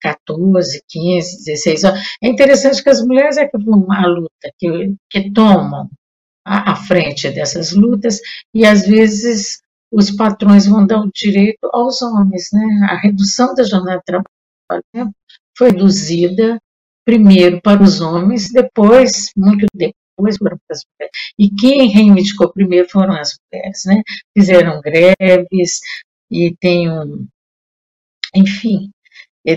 14, 0.00 0.82
15, 0.88 1.44
16 1.44 1.84
anos. 1.84 2.00
É 2.22 2.28
interessante 2.28 2.82
que 2.82 2.90
as 2.90 3.04
mulheres 3.04 3.36
é 3.36 3.46
que 3.48 3.58
vão 3.58 3.86
à 3.90 4.06
luta, 4.06 4.52
que, 4.58 4.94
que 5.10 5.30
tomam 5.32 5.88
a, 6.44 6.72
a 6.72 6.76
frente 6.76 7.30
dessas 7.30 7.72
lutas, 7.72 8.20
e 8.54 8.64
às 8.64 8.86
vezes 8.86 9.60
os 9.92 10.10
patrões 10.10 10.66
vão 10.66 10.86
dar 10.86 11.00
o 11.00 11.10
direito 11.14 11.68
aos 11.72 12.02
homens, 12.02 12.48
né? 12.52 12.88
A 12.90 12.96
redução 12.96 13.54
da 13.54 13.62
jornada 13.62 13.98
de 13.98 14.04
trabalho 14.04 15.14
foi 15.56 15.70
reduzida 15.70 16.58
primeiro 17.04 17.60
para 17.62 17.82
os 17.82 18.00
homens, 18.00 18.50
depois, 18.50 19.30
muito 19.36 19.66
depois, 19.74 20.38
para 20.38 20.56
as 20.70 20.80
mulheres. 20.84 21.12
E 21.38 21.50
quem 21.50 21.88
reivindicou 21.88 22.52
primeiro 22.52 22.88
foram 22.88 23.14
as 23.14 23.36
mulheres, 23.52 23.82
né? 23.86 24.02
Fizeram 24.36 24.80
greves 24.80 25.78
e 26.30 26.56
tem 26.60 26.90
um, 26.90 27.26
enfim, 28.34 28.90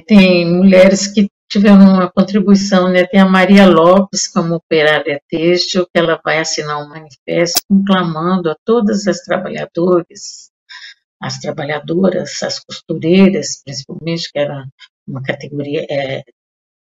tem 0.06 0.46
mulheres 0.46 1.08
que 1.08 1.30
tiveram 1.50 1.94
uma 1.94 2.12
contribuição, 2.12 2.90
né? 2.90 3.06
Tem 3.06 3.20
a 3.20 3.26
Maria 3.26 3.66
Lopes 3.68 4.28
como 4.28 4.56
operária 4.56 5.22
têxtil, 5.30 5.86
que 5.86 6.00
ela 6.00 6.20
vai 6.24 6.40
assinar 6.40 6.84
um 6.84 6.90
manifesto 6.90 7.62
conclamando 7.68 8.50
a 8.50 8.56
todas 8.66 9.08
as 9.08 9.22
trabalhadoras, 9.22 10.52
as 11.22 11.40
trabalhadoras, 11.40 12.44
as 12.44 12.60
costureiras, 12.60 13.62
principalmente, 13.64 14.30
que 14.32 14.40
era 14.40 14.66
uma 15.08 15.24
categoria 15.24 15.86
é, 15.90 16.24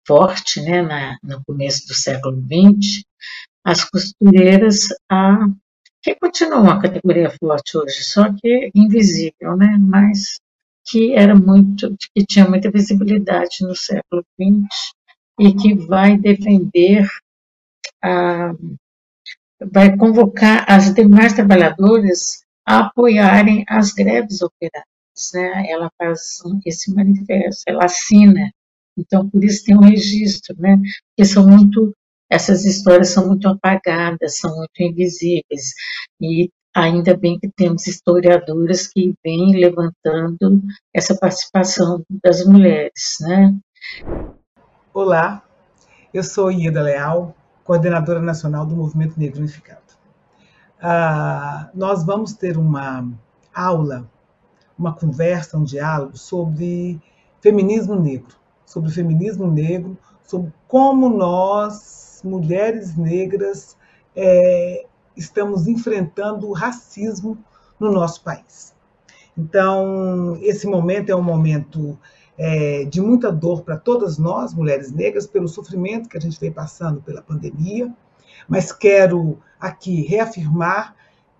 forte, 0.06 0.60
né, 0.60 0.82
na, 0.82 1.16
no 1.22 1.42
começo 1.44 1.86
do 1.86 1.94
século 1.94 2.36
XX, 2.42 3.04
as 3.64 3.84
costureiras 3.84 4.88
a 5.10 5.38
que 6.06 6.14
continua 6.14 6.60
uma 6.60 6.80
categoria 6.80 7.28
forte 7.30 7.76
hoje, 7.76 8.04
só 8.04 8.32
que 8.32 8.70
invisível, 8.72 9.56
né, 9.56 9.76
mas 9.76 10.38
que 10.86 11.12
era 11.12 11.34
muito, 11.34 11.96
que 12.14 12.24
tinha 12.24 12.48
muita 12.48 12.70
visibilidade 12.70 13.62
no 13.62 13.74
século 13.74 14.24
XX 14.40 14.68
e 15.40 15.52
que 15.52 15.74
vai 15.74 16.16
defender, 16.16 17.08
a, 18.00 18.54
vai 19.72 19.96
convocar 19.96 20.64
as 20.68 20.94
demais 20.94 21.32
trabalhadoras 21.32 22.44
a 22.64 22.86
apoiarem 22.86 23.64
as 23.68 23.92
greves 23.92 24.42
operárias. 24.42 24.86
Né? 25.34 25.68
Ela 25.68 25.90
faz 25.98 26.20
esse 26.64 26.94
manifesto, 26.94 27.64
ela 27.66 27.86
assina. 27.86 28.52
Então, 28.96 29.28
por 29.28 29.42
isso 29.42 29.64
tem 29.64 29.76
um 29.76 29.80
registro, 29.80 30.54
né? 30.56 30.76
Porque 31.08 31.28
são 31.28 31.48
muito, 31.48 31.92
essas 32.28 32.64
histórias 32.64 33.10
são 33.10 33.26
muito 33.26 33.48
apagadas, 33.48 34.38
são 34.38 34.54
muito 34.56 34.80
invisíveis. 34.80 35.72
E 36.20 36.50
ainda 36.74 37.16
bem 37.16 37.38
que 37.38 37.48
temos 37.56 37.86
historiadoras 37.86 38.86
que 38.88 39.14
vêm 39.24 39.58
levantando 39.58 40.62
essa 40.92 41.16
participação 41.16 42.04
das 42.22 42.44
mulheres, 42.44 43.16
né? 43.20 43.56
Olá, 44.92 45.42
eu 46.12 46.22
sou 46.22 46.50
Ieda 46.50 46.82
Leal, 46.82 47.34
coordenadora 47.64 48.20
nacional 48.20 48.66
do 48.66 48.76
Movimento 48.76 49.18
Negro 49.18 49.40
Unificado. 49.40 49.80
Ah, 50.80 51.70
nós 51.74 52.04
vamos 52.04 52.32
ter 52.32 52.56
uma 52.56 53.08
aula, 53.54 54.10
uma 54.78 54.92
conversa, 54.94 55.56
um 55.56 55.64
diálogo 55.64 56.16
sobre 56.16 57.00
feminismo 57.40 57.94
negro, 57.94 58.36
sobre 58.66 58.90
o 58.90 58.92
feminismo 58.92 59.50
negro, 59.50 59.96
sobre 60.22 60.52
como 60.68 61.08
nós, 61.08 62.05
mulheres 62.22 62.96
negras, 62.96 63.76
é, 64.14 64.86
estamos 65.16 65.66
enfrentando 65.66 66.48
o 66.48 66.52
racismo 66.52 67.38
no 67.78 67.92
nosso 67.92 68.22
país. 68.22 68.74
Então, 69.36 70.38
esse 70.40 70.66
momento 70.66 71.10
é 71.10 71.16
um 71.16 71.22
momento 71.22 71.98
é, 72.38 72.84
de 72.84 73.00
muita 73.00 73.30
dor 73.30 73.62
para 73.62 73.76
todas 73.76 74.18
nós, 74.18 74.54
mulheres 74.54 74.90
negras, 74.90 75.26
pelo 75.26 75.48
sofrimento 75.48 76.08
que 76.08 76.16
a 76.16 76.20
gente 76.20 76.40
vem 76.40 76.52
passando 76.52 77.02
pela 77.02 77.22
pandemia, 77.22 77.92
mas 78.48 78.72
quero 78.72 79.38
aqui 79.60 80.02
reafirmar 80.02 80.94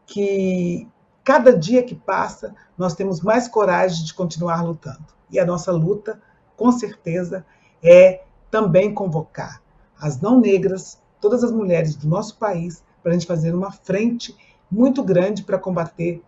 que 0.07 0.89
cada 1.25 1.57
dia 1.57 1.83
que 1.83 1.95
passa, 1.95 2.55
nós 2.79 2.95
temos 2.95 3.21
mais 3.21 3.49
coragem 3.49 4.05
de 4.05 4.15
continuar 4.15 4.63
lutando. 4.63 5.05
E 5.31 5.39
a 5.39 5.45
nossa 5.45 5.73
luta, 5.73 6.21
com 6.57 6.71
certeza, 6.71 7.45
é 7.83 8.23
também 8.51 8.95
convocar 8.95 9.61
as 10.01 10.21
não 10.21 10.41
negras, 10.41 11.01
todas 11.21 11.43
as 11.43 11.53
mulheres 11.53 11.97
do 11.97 12.09
nosso 12.09 12.37
país, 12.37 12.85
para 13.03 13.13
a 13.13 13.15
gente 13.15 13.27
fazer 13.27 13.55
uma 13.55 13.71
frente 13.71 14.37
muito 14.71 15.03
grande 15.03 15.43
para 15.43 15.59
combater 15.59 16.23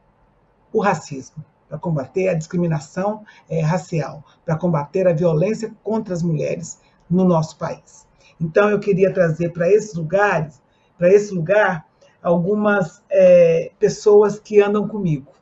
o 0.72 0.80
racismo, 0.80 1.44
para 1.68 1.78
combater 1.78 2.28
a 2.28 2.34
discriminação 2.34 3.24
é, 3.48 3.60
racial, 3.60 4.24
para 4.44 4.56
combater 4.56 5.06
a 5.06 5.12
violência 5.12 5.74
contra 5.82 6.14
as 6.14 6.22
mulheres 6.22 6.80
no 7.10 7.24
nosso 7.24 7.56
país. 7.56 8.06
Então, 8.40 8.70
eu 8.70 8.78
queria 8.78 9.12
trazer 9.12 9.52
para 9.52 9.68
esses 9.68 9.94
lugares, 9.94 10.60
para 10.96 11.12
esse 11.12 11.34
lugar, 11.34 11.86
algumas 12.22 13.02
é, 13.10 13.72
pessoas 13.78 14.38
que 14.38 14.60
andam 14.60 14.86
comigo, 14.86 15.32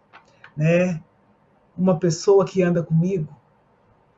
né? 0.57 1.03
Uma 1.77 1.99
pessoa 1.99 2.45
que 2.45 2.63
anda 2.63 2.83
comigo, 2.83 3.35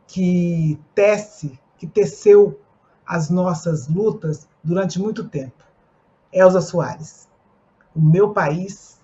que 0.06 0.78
tece, 0.94 1.58
que 1.76 1.86
teceu 1.86 2.60
as 3.08 3.30
nossas 3.30 3.88
lutas 3.88 4.46
durante 4.62 5.00
muito 5.00 5.24
tempo. 5.24 5.64
Elza 6.30 6.60
Soares. 6.60 7.26
O 7.96 8.00
meu 8.00 8.34
país 8.34 9.00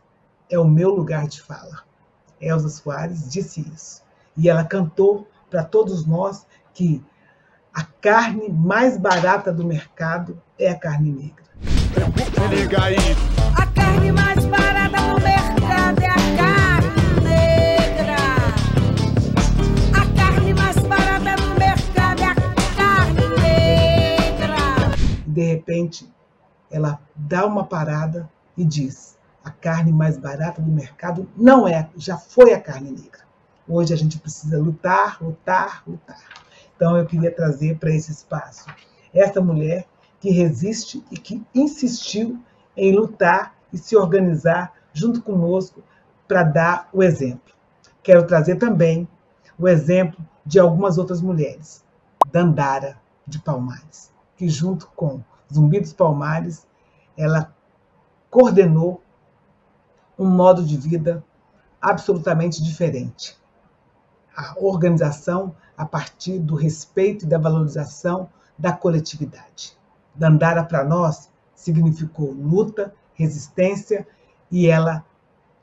é 0.50 0.58
o 0.58 0.68
meu 0.68 0.90
lugar 0.90 1.26
de 1.26 1.40
fala. 1.40 1.82
Elza 2.38 2.68
Soares 2.68 3.30
disse 3.30 3.66
isso. 3.74 4.02
E 4.36 4.50
ela 4.50 4.62
cantou 4.62 5.26
para 5.48 5.64
todos 5.64 6.04
nós 6.04 6.46
que 6.74 7.02
a 7.72 7.82
carne 7.82 8.50
mais 8.50 8.98
barata 8.98 9.50
do 9.50 9.64
mercado 9.64 10.40
é 10.58 10.68
a 10.68 10.78
carne 10.78 11.10
negra. 11.10 11.44
liga 12.50 12.84
aí. 12.84 12.96
A 13.56 13.66
carne 13.68 14.12
mais 14.12 14.44
barata 14.44 14.73
repente, 25.54 26.12
ela 26.70 27.00
dá 27.14 27.46
uma 27.46 27.64
parada 27.64 28.30
e 28.56 28.64
diz: 28.64 29.16
a 29.44 29.50
carne 29.50 29.92
mais 29.92 30.16
barata 30.16 30.60
do 30.60 30.70
mercado 30.70 31.28
não 31.36 31.68
é, 31.68 31.88
já 31.96 32.16
foi 32.16 32.52
a 32.52 32.60
carne 32.60 32.90
negra. 32.90 33.24
Hoje 33.68 33.94
a 33.94 33.96
gente 33.96 34.18
precisa 34.18 34.58
lutar, 34.58 35.22
lutar, 35.22 35.82
lutar. 35.86 36.22
Então 36.76 36.96
eu 36.96 37.06
queria 37.06 37.30
trazer 37.30 37.78
para 37.78 37.90
esse 37.90 38.10
espaço 38.10 38.66
essa 39.12 39.40
mulher 39.40 39.86
que 40.20 40.30
resiste 40.30 41.04
e 41.10 41.16
que 41.16 41.42
insistiu 41.54 42.42
em 42.76 42.94
lutar 42.94 43.54
e 43.72 43.78
se 43.78 43.96
organizar 43.96 44.72
junto 44.92 45.22
conosco 45.22 45.82
para 46.26 46.42
dar 46.42 46.88
o 46.92 47.02
exemplo. 47.02 47.54
Quero 48.02 48.26
trazer 48.26 48.56
também 48.56 49.08
o 49.58 49.68
exemplo 49.68 50.18
de 50.44 50.58
algumas 50.58 50.98
outras 50.98 51.20
mulheres. 51.20 51.84
Dandara 52.30 52.98
de 53.26 53.38
Palmares, 53.38 54.10
que 54.36 54.48
junto 54.48 54.88
com 54.96 55.22
Zumbi 55.54 55.80
dos 55.80 55.92
Palmares, 55.92 56.66
ela 57.16 57.54
coordenou 58.30 59.02
um 60.18 60.26
modo 60.26 60.64
de 60.64 60.76
vida 60.76 61.24
absolutamente 61.80 62.62
diferente. 62.62 63.38
A 64.36 64.54
organização 64.58 65.54
a 65.76 65.84
partir 65.84 66.38
do 66.38 66.54
respeito 66.54 67.24
e 67.24 67.28
da 67.28 67.38
valorização 67.38 68.28
da 68.58 68.72
coletividade. 68.72 69.76
Dandara 70.14 70.64
para 70.64 70.84
nós 70.84 71.30
significou 71.54 72.32
luta, 72.32 72.94
resistência 73.14 74.06
e 74.50 74.66
ela 74.66 75.04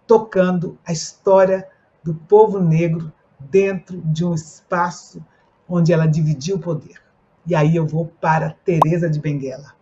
tocando 0.08 0.78
a 0.86 0.92
história 0.92 1.68
do 2.04 2.14
povo 2.14 2.60
negro 2.60 3.12
dentro 3.40 4.02
de 4.02 4.26
um 4.26 4.34
espaço 4.34 5.24
onde 5.68 5.94
ela 5.94 6.06
dividiu 6.06 6.58
o 6.58 6.60
poder. 6.60 7.02
E 7.46 7.56
aí 7.56 7.76
eu 7.76 7.88
vou 7.88 8.06
para 8.06 8.56
Teresa 8.64 9.10
de 9.10 9.20
Benguela, 9.20 9.74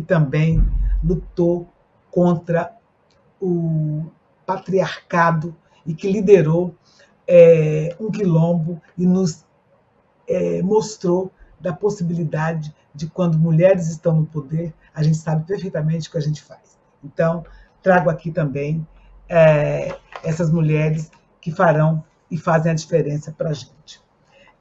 que 0.00 0.06
também 0.06 0.66
lutou 1.04 1.68
contra 2.10 2.72
o 3.40 4.06
patriarcado 4.46 5.54
e 5.84 5.94
que 5.94 6.10
liderou 6.10 6.74
é, 7.28 7.94
um 8.00 8.10
quilombo 8.10 8.80
e 8.96 9.06
nos 9.06 9.44
é, 10.26 10.62
mostrou 10.62 11.30
da 11.60 11.72
possibilidade 11.72 12.74
de 12.94 13.06
quando 13.06 13.38
mulheres 13.38 13.88
estão 13.88 14.16
no 14.16 14.26
poder, 14.26 14.74
a 14.94 15.02
gente 15.02 15.18
sabe 15.18 15.46
perfeitamente 15.46 16.08
o 16.08 16.12
que 16.12 16.18
a 16.18 16.22
gente 16.22 16.42
faz. 16.42 16.78
Então, 17.04 17.44
trago 17.82 18.10
aqui 18.10 18.32
também 18.32 18.86
é, 19.28 19.96
essas 20.24 20.50
mulheres 20.50 21.10
que 21.40 21.52
farão 21.52 22.02
e 22.30 22.36
fazem 22.36 22.72
a 22.72 22.74
diferença 22.74 23.32
para 23.32 23.50
a 23.50 23.52
gente. 23.52 24.02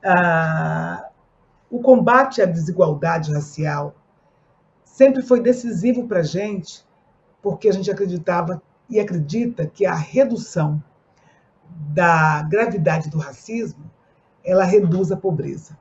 Ah, 0.04 1.10
o 1.70 1.80
combate 1.80 2.42
à 2.42 2.46
desigualdade 2.46 3.34
racial 3.34 3.96
sempre 5.00 5.22
foi 5.22 5.40
decisivo 5.40 6.06
para 6.10 6.20
a 6.20 6.24
gente, 6.24 6.86
porque 7.42 7.70
a 7.70 7.72
gente 7.72 7.90
acreditava 7.90 8.62
e 8.90 9.00
acredita 9.00 9.66
que 9.66 9.86
a 9.86 9.96
redução 9.96 10.84
da 11.94 12.42
gravidade 12.44 13.10
do 13.10 13.18
racismo 13.18 13.90
ela 14.44 14.66
reduz 14.66 15.10
a 15.10 15.16
pobreza. 15.16 15.80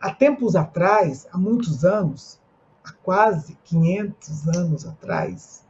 Há 0.00 0.12
tempos 0.12 0.56
atrás, 0.56 1.28
há 1.32 1.38
muitos 1.38 1.84
anos, 1.84 2.40
há 2.82 2.90
quase 3.04 3.56
500 3.62 4.48
anos 4.48 4.84
atrás, 4.84 5.64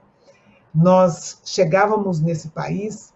nós 0.75 1.43
chegávamos 1.45 2.19
nesse 2.19 2.49
país 2.49 3.13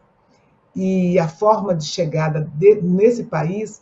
e 0.76 1.18
a 1.18 1.26
forma 1.26 1.74
de 1.74 1.86
chegada 1.86 2.50
de, 2.56 2.82
nesse 2.82 3.24
país 3.24 3.80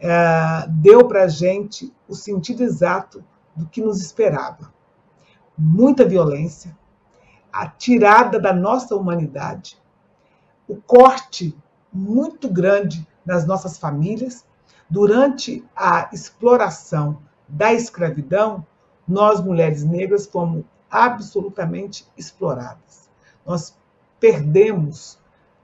é, 0.00 0.66
deu 0.70 1.06
para 1.06 1.24
a 1.24 1.28
gente 1.28 1.92
o 2.08 2.14
sentido 2.14 2.62
exato 2.62 3.22
do 3.54 3.66
que 3.66 3.82
nos 3.82 4.00
esperava. 4.00 4.74
Muita 5.58 6.04
violência, 6.04 6.76
a 7.52 7.66
tirada 7.66 8.38
da 8.38 8.52
nossa 8.52 8.94
humanidade, 8.94 9.78
o 10.68 10.76
corte 10.76 11.56
muito 11.92 12.48
grande 12.48 13.06
nas 13.24 13.46
nossas 13.46 13.78
famílias. 13.78 14.44
Durante 14.88 15.64
a 15.74 16.10
exploração 16.12 17.18
da 17.48 17.72
escravidão, 17.72 18.66
nós, 19.06 19.40
mulheres 19.40 19.82
negras, 19.82 20.26
fomos 20.26 20.64
absolutamente 20.90 22.06
exploradas. 22.16 23.08
Nós 23.44 23.76
perdemos 24.20 25.18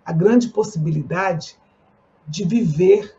a 0.05 0.13
grande 0.13 0.49
possibilidade 0.49 1.59
de 2.27 2.45
viver 2.45 3.17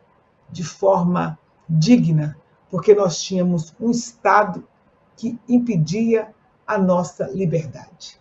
de 0.50 0.64
forma 0.64 1.38
digna, 1.70 2.38
porque 2.70 2.94
nós 2.94 3.22
tínhamos 3.22 3.74
um 3.80 3.92
Estado 3.92 4.68
que 5.16 5.40
impedia 5.48 6.34
a 6.66 6.78
nossa 6.78 7.28
liberdade. 7.28 8.20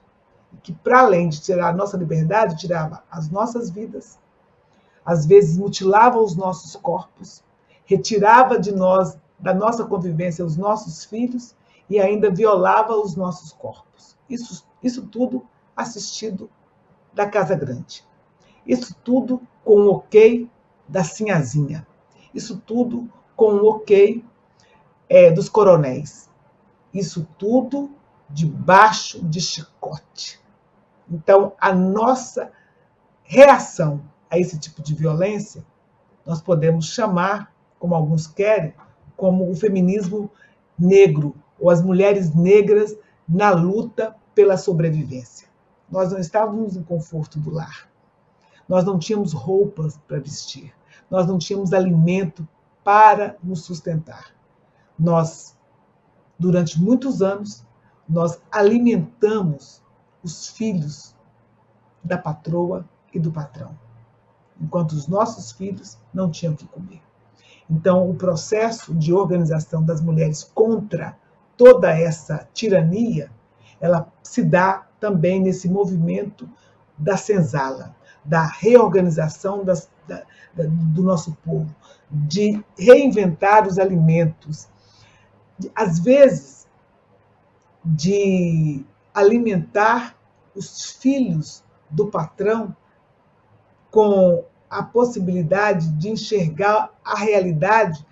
Que, 0.62 0.72
para 0.72 1.00
além 1.00 1.28
de 1.28 1.40
tirar 1.40 1.70
a 1.70 1.76
nossa 1.76 1.96
liberdade, 1.96 2.59
tirava 2.59 3.02
as 3.11 3.31
nossas 3.31 3.70
vidas, 3.70 4.18
às 5.05 5.26
vezes 5.26 5.59
mutilava 5.59 6.18
os 6.18 6.37
nossos 6.37 6.76
corpos, 6.76 7.42
retirava 7.85 8.59
de 8.59 8.72
nós, 8.72 9.18
da 9.38 9.52
nossa 9.52 9.85
convivência, 9.85 10.44
os 10.44 10.57
nossos 10.57 11.05
filhos 11.05 11.55
e 11.90 11.98
ainda 11.98 12.31
violava 12.31 12.94
os 12.94 13.16
nossos 13.16 13.52
corpos. 13.52 14.16
Isso, 14.28 14.64
isso 14.83 15.07
tudo 15.07 15.46
assistido 15.76 16.48
da 17.12 17.26
Casa 17.26 17.55
Grande. 17.55 18.05
Isso 18.66 18.94
tudo 19.02 19.40
com 19.64 19.81
o 19.81 19.90
ok 19.90 20.48
da 20.88 21.02
Sinhazinha. 21.02 21.87
Isso 22.33 22.62
tudo 22.64 23.11
com 23.35 23.55
o 23.55 23.68
ok 23.68 24.24
é, 25.09 25.31
dos 25.31 25.48
coronéis. 25.48 26.31
Isso 26.94 27.26
tudo 27.37 27.90
debaixo 28.33 29.23
de 29.25 29.40
chicote. 29.40 30.40
Então, 31.11 31.53
a 31.61 31.73
nossa 31.73 32.51
reação 33.23 34.03
a 34.31 34.38
esse 34.38 34.59
tipo 34.59 34.83
de 34.83 34.95
violência, 34.95 35.64
nós 36.25 36.40
podemos 36.40 36.87
chamar, 36.87 37.53
como 37.79 37.95
alguns 37.95 38.27
querem, 38.27 38.75
como 39.16 39.51
o 39.51 39.55
feminismo 39.55 40.31
negro, 40.79 41.35
ou 41.59 41.71
as 41.71 41.83
mulheres 41.83 42.35
negras 42.35 42.97
na 43.29 43.51
luta 43.51 44.16
pela 44.35 44.57
sobrevivência. 44.57 45.49
Nós 45.90 46.11
não 46.11 46.18
estávamos 46.18 46.77
no 46.77 46.85
conforto 46.85 47.38
do 47.38 47.51
lar. 47.51 47.88
Nós 48.68 48.85
não 48.85 48.99
tínhamos 48.99 49.33
roupas 49.33 49.99
para 50.09 50.18
vestir. 50.18 50.73
Nós 51.11 51.27
não 51.27 51.38
tínhamos 51.38 51.73
alimento 51.75 52.49
para 52.83 53.37
nos 53.42 53.64
sustentar. 53.64 54.35
Nós, 54.99 55.57
durante 56.38 56.81
muitos 56.81 57.21
anos, 57.21 57.64
nós 58.12 58.38
alimentamos 58.51 59.83
os 60.22 60.48
filhos 60.48 61.16
da 62.05 62.18
patroa 62.18 62.85
e 63.12 63.18
do 63.18 63.33
patrão, 63.33 63.77
enquanto 64.61 64.92
os 64.92 65.09
nossos 65.09 65.51
filhos 65.53 65.98
não 66.12 66.31
tinham 66.31 66.55
que 66.55 66.66
comer. 66.66 67.01
Então, 67.70 68.09
o 68.11 68.14
processo 68.14 68.94
de 68.94 69.14
organização 69.14 69.83
das 69.83 70.01
mulheres 70.03 70.44
contra 70.44 71.16
toda 71.57 71.90
essa 71.90 72.46
tirania, 72.53 73.31
ela 73.81 74.07
se 74.22 74.42
dá 74.42 74.87
também 75.01 75.40
nesse 75.40 75.68
movimento 75.68 76.48
da 76.98 77.16
senzala, 77.16 77.96
da 78.22 78.44
reorganização 78.44 79.64
das, 79.64 79.88
da, 80.07 80.22
da, 80.55 80.64
do 80.66 81.03
nosso 81.03 81.33
povo, 81.44 81.75
de 82.11 82.62
reinventar 82.77 83.66
os 83.66 83.79
alimentos, 83.79 84.68
às 85.75 85.98
vezes 85.98 86.62
de 87.85 88.85
alimentar 89.14 90.16
os 90.55 90.90
filhos 90.92 91.62
do 91.90 92.09
patrão 92.09 92.75
com 93.90 94.45
a 94.71 94.83
possibilidade 94.83 95.88
de 95.90 96.11
enxergar 96.11 96.90
a 97.05 97.16
realidade 97.16 98.07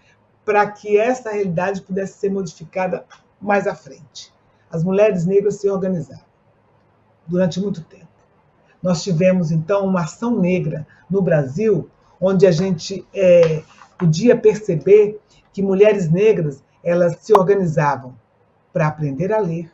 para 0.44 0.70
que 0.70 0.98
essa 0.98 1.30
realidade 1.30 1.80
pudesse 1.82 2.18
ser 2.18 2.30
modificada 2.30 3.06
mais 3.40 3.66
à 3.66 3.74
frente. 3.74 4.32
As 4.70 4.84
mulheres 4.84 5.24
negras 5.24 5.56
se 5.56 5.68
organizaram 5.68 6.24
durante 7.26 7.60
muito 7.60 7.82
tempo. 7.82 8.08
Nós 8.82 9.02
tivemos, 9.02 9.50
então, 9.50 9.86
uma 9.86 10.02
ação 10.02 10.38
negra 10.38 10.86
no 11.08 11.22
Brasil, 11.22 11.88
onde 12.20 12.46
a 12.46 12.50
gente 12.50 13.06
é, 13.14 13.62
podia 13.98 14.36
perceber 14.36 15.20
que 15.52 15.62
mulheres 15.62 16.10
negras 16.10 16.62
elas 16.82 17.16
se 17.20 17.32
organizavam 17.32 18.14
para 18.72 18.86
aprender 18.86 19.32
a 19.32 19.38
ler, 19.38 19.72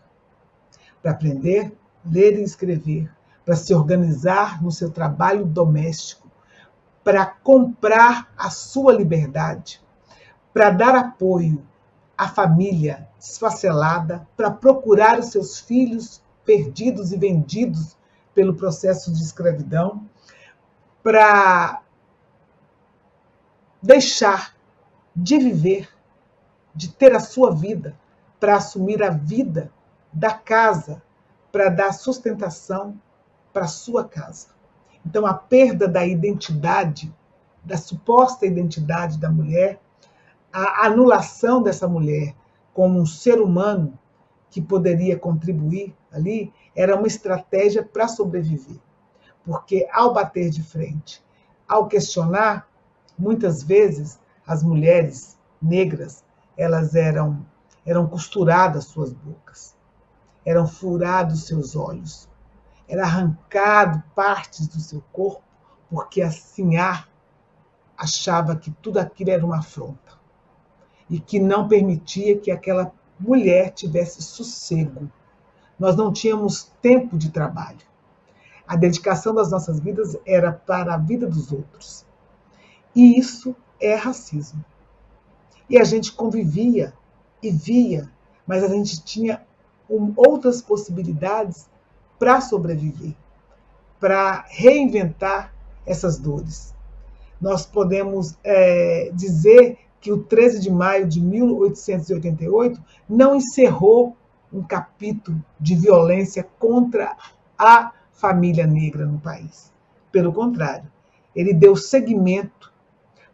para 1.02 1.12
aprender 1.12 1.76
a 2.04 2.08
ler 2.10 2.38
e 2.38 2.42
escrever, 2.42 3.10
para 3.44 3.56
se 3.56 3.74
organizar 3.74 4.62
no 4.62 4.70
seu 4.70 4.90
trabalho 4.90 5.44
doméstico, 5.44 6.30
para 7.04 7.24
comprar 7.26 8.32
a 8.36 8.50
sua 8.50 8.92
liberdade, 8.92 9.80
para 10.52 10.70
dar 10.70 10.94
apoio 10.96 11.64
à 12.18 12.28
família 12.28 13.08
desfacelada, 13.18 14.26
para 14.36 14.50
procurar 14.50 15.18
os 15.18 15.26
seus 15.26 15.60
filhos 15.60 16.22
perdidos 16.44 17.12
e 17.12 17.16
vendidos 17.16 17.96
pelo 18.34 18.54
processo 18.54 19.12
de 19.12 19.22
escravidão, 19.22 20.08
para 21.02 21.82
deixar 23.80 24.56
de 25.14 25.38
viver, 25.38 25.88
de 26.74 26.88
ter 26.88 27.14
a 27.14 27.20
sua 27.20 27.54
vida, 27.54 27.96
para 28.38 28.56
assumir 28.56 29.02
a 29.02 29.10
vida 29.10 29.72
da 30.12 30.32
casa, 30.32 31.02
para 31.50 31.68
dar 31.68 31.92
sustentação 31.92 33.00
para 33.52 33.66
sua 33.66 34.04
casa. 34.04 34.48
Então, 35.04 35.24
a 35.24 35.32
perda 35.32 35.86
da 35.88 36.04
identidade, 36.04 37.14
da 37.64 37.76
suposta 37.76 38.44
identidade 38.44 39.18
da 39.18 39.30
mulher, 39.30 39.80
a 40.52 40.86
anulação 40.86 41.62
dessa 41.62 41.86
mulher 41.88 42.34
como 42.72 43.00
um 43.00 43.06
ser 43.06 43.40
humano 43.40 43.98
que 44.50 44.60
poderia 44.60 45.18
contribuir 45.18 45.94
ali, 46.12 46.52
era 46.74 46.96
uma 46.96 47.06
estratégia 47.06 47.82
para 47.82 48.08
sobreviver. 48.08 48.78
Porque 49.44 49.88
ao 49.92 50.12
bater 50.12 50.50
de 50.50 50.62
frente, 50.62 51.24
ao 51.68 51.88
questionar, 51.88 52.68
muitas 53.18 53.62
vezes 53.62 54.18
as 54.46 54.62
mulheres 54.62 55.38
negras, 55.60 56.24
elas 56.56 56.94
eram 56.94 57.44
eram 57.86 58.06
costuradas 58.06 58.84
suas 58.84 59.12
bocas, 59.12 59.74
eram 60.44 60.66
furados 60.66 61.46
seus 61.46 61.76
olhos, 61.76 62.28
era 62.88 63.04
arrancado 63.04 64.02
partes 64.14 64.66
do 64.66 64.80
seu 64.80 65.02
corpo, 65.12 65.42
porque 65.88 66.20
a 66.20 66.30
Sinhá 66.30 67.06
achava 67.96 68.56
que 68.56 68.70
tudo 68.70 68.98
aquilo 68.98 69.30
era 69.30 69.46
uma 69.46 69.58
afronta 69.58 70.18
e 71.08 71.20
que 71.20 71.38
não 71.38 71.68
permitia 71.68 72.38
que 72.38 72.50
aquela 72.50 72.92
mulher 73.18 73.70
tivesse 73.70 74.20
sossego 74.22 75.10
nós 75.78 75.94
não 75.96 76.12
tínhamos 76.12 76.70
tempo 76.80 77.18
de 77.18 77.30
trabalho. 77.30 77.84
A 78.66 78.76
dedicação 78.76 79.34
das 79.34 79.50
nossas 79.50 79.78
vidas 79.78 80.16
era 80.26 80.52
para 80.52 80.94
a 80.94 80.98
vida 80.98 81.26
dos 81.26 81.52
outros. 81.52 82.04
E 82.94 83.18
isso 83.18 83.54
é 83.80 83.94
racismo. 83.94 84.64
E 85.68 85.78
a 85.78 85.84
gente 85.84 86.12
convivia 86.12 86.94
e 87.46 87.50
via, 87.50 88.10
mas 88.46 88.62
a 88.62 88.68
gente 88.68 89.02
tinha 89.02 89.42
outras 90.16 90.60
possibilidades 90.60 91.68
para 92.18 92.40
sobreviver, 92.40 93.14
para 94.00 94.44
reinventar 94.48 95.52
essas 95.84 96.18
dores. 96.18 96.74
Nós 97.40 97.66
podemos 97.66 98.36
é, 98.42 99.10
dizer 99.12 99.78
que 100.00 100.10
o 100.10 100.22
13 100.22 100.60
de 100.60 100.70
maio 100.70 101.06
de 101.06 101.20
1888 101.20 102.82
não 103.08 103.36
encerrou 103.36 104.16
um 104.52 104.62
capítulo 104.62 105.42
de 105.60 105.74
violência 105.74 106.46
contra 106.58 107.16
a 107.58 107.92
família 108.12 108.66
negra 108.66 109.04
no 109.04 109.18
país. 109.18 109.72
Pelo 110.10 110.32
contrário, 110.32 110.90
ele 111.34 111.52
deu 111.52 111.76
seguimento, 111.76 112.72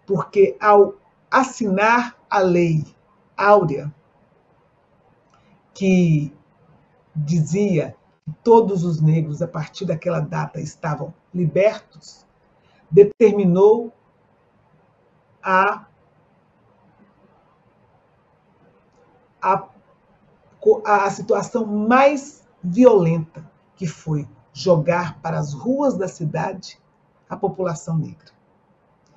porque 0.07 0.57
ao 0.61 0.94
assinar 1.31 2.16
a 2.29 2.40
lei 2.40 2.85
áurea, 3.37 3.92
que 5.74 6.32
dizia 7.14 7.96
que 8.24 8.32
todos 8.42 8.85
os 8.85 9.00
negros, 9.00 9.42
a 9.42 9.48
partir 9.48 9.85
daquela 9.85 10.20
data, 10.20 10.61
estavam 10.61 11.12
libertos, 11.35 12.26
determinou 12.90 13.92
a, 15.42 15.87
a, 19.40 19.68
a 20.85 21.11
situação 21.11 21.66
mais 21.66 22.46
violenta, 22.62 23.50
que 23.74 23.87
foi 23.87 24.28
jogar 24.52 25.20
para 25.20 25.38
as 25.38 25.52
ruas 25.52 25.96
da 25.96 26.06
cidade 26.06 26.78
a 27.28 27.37
população 27.37 27.96
negra. 27.96 28.30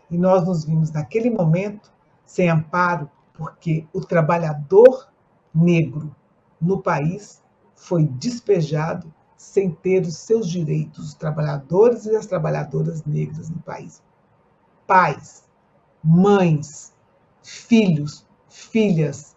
E 0.09 0.17
nós 0.17 0.45
nos 0.47 0.63
vimos 0.63 0.91
naquele 0.91 1.29
momento 1.29 1.91
sem 2.25 2.49
amparo, 2.49 3.09
porque 3.33 3.85
o 3.93 4.01
trabalhador 4.01 5.09
negro 5.53 6.15
no 6.61 6.81
país 6.81 7.41
foi 7.75 8.05
despejado 8.05 9.13
sem 9.37 9.69
ter 9.69 10.01
os 10.01 10.17
seus 10.17 10.49
direitos, 10.49 11.09
os 11.09 11.13
trabalhadores 11.13 12.05
e 12.05 12.15
as 12.15 12.25
trabalhadoras 12.25 13.03
negras 13.05 13.49
no 13.49 13.59
país. 13.59 14.01
Pais, 14.87 15.43
mães, 16.03 16.93
filhos, 17.43 18.25
filhas, 18.49 19.35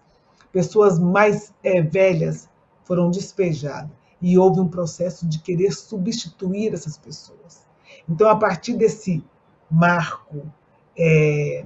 pessoas 0.53 0.99
mais 0.99 1.53
é, 1.63 1.83
velhas 1.83 2.49
foram 2.85 3.11
despejadas 3.11 3.91
e 4.21 4.39
houve 4.39 4.61
um 4.61 4.69
processo 4.69 5.27
de 5.27 5.39
querer 5.41 5.73
substituir 5.73 6.73
essas 6.73 6.97
pessoas. 6.97 7.67
Então, 8.09 8.29
a 8.29 8.37
partir 8.37 8.75
desse 8.75 9.23
marco 9.71 10.51
é, 10.97 11.65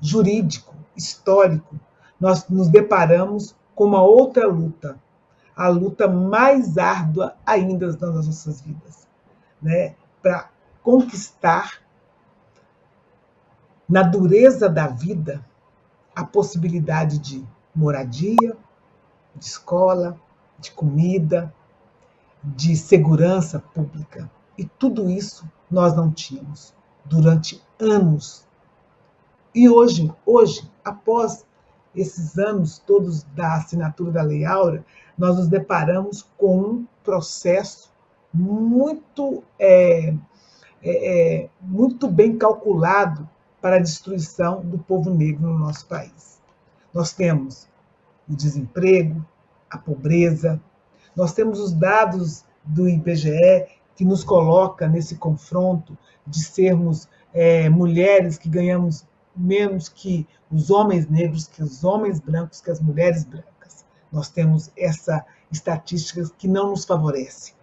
jurídico, 0.00 0.74
histórico, 0.96 1.78
nós 2.18 2.48
nos 2.48 2.68
deparamos 2.68 3.54
com 3.74 3.84
uma 3.84 4.02
outra 4.02 4.46
luta, 4.46 4.98
a 5.56 5.68
luta 5.68 6.08
mais 6.08 6.78
árdua 6.78 7.36
ainda 7.46 7.92
das 7.92 8.26
nossas 8.26 8.60
vidas, 8.60 9.06
né? 9.60 9.94
para 10.22 10.50
conquistar 10.82 11.80
na 13.88 14.02
dureza 14.02 14.68
da 14.68 14.86
vida 14.86 15.44
a 16.14 16.24
possibilidade 16.24 17.18
de 17.18 17.44
moradia, 17.74 18.56
de 19.34 19.44
escola, 19.44 20.18
de 20.58 20.70
comida, 20.72 21.52
de 22.42 22.76
segurança 22.76 23.58
pública. 23.58 24.30
E 24.56 24.64
tudo 24.64 25.10
isso 25.10 25.48
nós 25.70 25.94
não 25.94 26.10
tínhamos 26.10 26.74
durante 27.04 27.62
anos. 27.78 28.46
E 29.54 29.68
hoje, 29.68 30.12
hoje, 30.24 30.70
após 30.84 31.44
esses 31.94 32.38
anos 32.38 32.78
todos 32.78 33.22
da 33.34 33.54
assinatura 33.54 34.12
da 34.12 34.22
Lei 34.22 34.44
Áurea, 34.44 34.84
nós 35.16 35.36
nos 35.36 35.48
deparamos 35.48 36.28
com 36.36 36.58
um 36.58 36.86
processo 37.02 37.92
muito, 38.32 39.44
é, 39.58 40.14
é, 40.82 41.42
é, 41.42 41.48
muito 41.60 42.08
bem 42.08 42.36
calculado 42.36 43.28
para 43.60 43.76
a 43.76 43.80
destruição 43.80 44.60
do 44.62 44.78
povo 44.78 45.10
negro 45.10 45.46
no 45.46 45.58
nosso 45.58 45.86
país. 45.86 46.42
Nós 46.92 47.12
temos 47.12 47.68
o 48.28 48.34
desemprego, 48.34 49.24
a 49.70 49.78
pobreza, 49.78 50.60
nós 51.14 51.32
temos 51.32 51.60
os 51.60 51.72
dados 51.72 52.44
do 52.64 52.88
IBGE 52.88 53.66
que 53.94 54.04
nos 54.04 54.24
coloca 54.24 54.88
nesse 54.88 55.14
confronto 55.16 55.96
de 56.26 56.42
sermos 56.42 57.08
é, 57.32 57.68
mulheres 57.68 58.36
que 58.36 58.48
ganhamos 58.48 59.06
menos 59.36 59.88
que 59.88 60.26
os 60.50 60.70
homens 60.70 61.08
negros, 61.08 61.46
que 61.46 61.62
os 61.62 61.84
homens 61.84 62.20
brancos, 62.20 62.60
que 62.60 62.70
as 62.70 62.80
mulheres 62.80 63.24
brancas. 63.24 63.84
Nós 64.12 64.28
temos 64.28 64.70
essa 64.76 65.24
estatística 65.50 66.28
que 66.38 66.48
não 66.48 66.70
nos 66.70 66.84
favorece. 66.84 67.54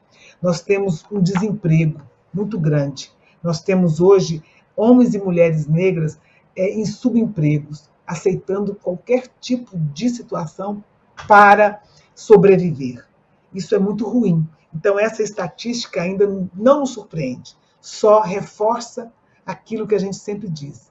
Nós 0.41 0.61
temos 0.61 1.05
um 1.11 1.21
desemprego 1.21 2.01
muito 2.33 2.59
grande. 2.59 3.11
Nós 3.43 3.61
temos 3.61 3.99
hoje 3.99 4.43
homens 4.75 5.13
e 5.13 5.19
mulheres 5.19 5.67
negras 5.67 6.19
é, 6.55 6.69
em 6.71 6.85
subempregos, 6.85 7.89
aceitando 8.05 8.75
qualquer 8.75 9.27
tipo 9.39 9.77
de 9.77 10.09
situação 10.09 10.83
para 11.27 11.81
sobreviver. 12.13 13.05
Isso 13.53 13.75
é 13.75 13.79
muito 13.79 14.07
ruim. 14.07 14.47
Então, 14.73 14.99
essa 14.99 15.21
estatística 15.21 16.01
ainda 16.01 16.27
não 16.53 16.81
nos 16.81 16.91
surpreende, 16.91 17.55
só 17.79 18.21
reforça 18.21 19.11
aquilo 19.45 19.87
que 19.87 19.95
a 19.95 19.99
gente 19.99 20.15
sempre 20.15 20.49
diz. 20.49 20.90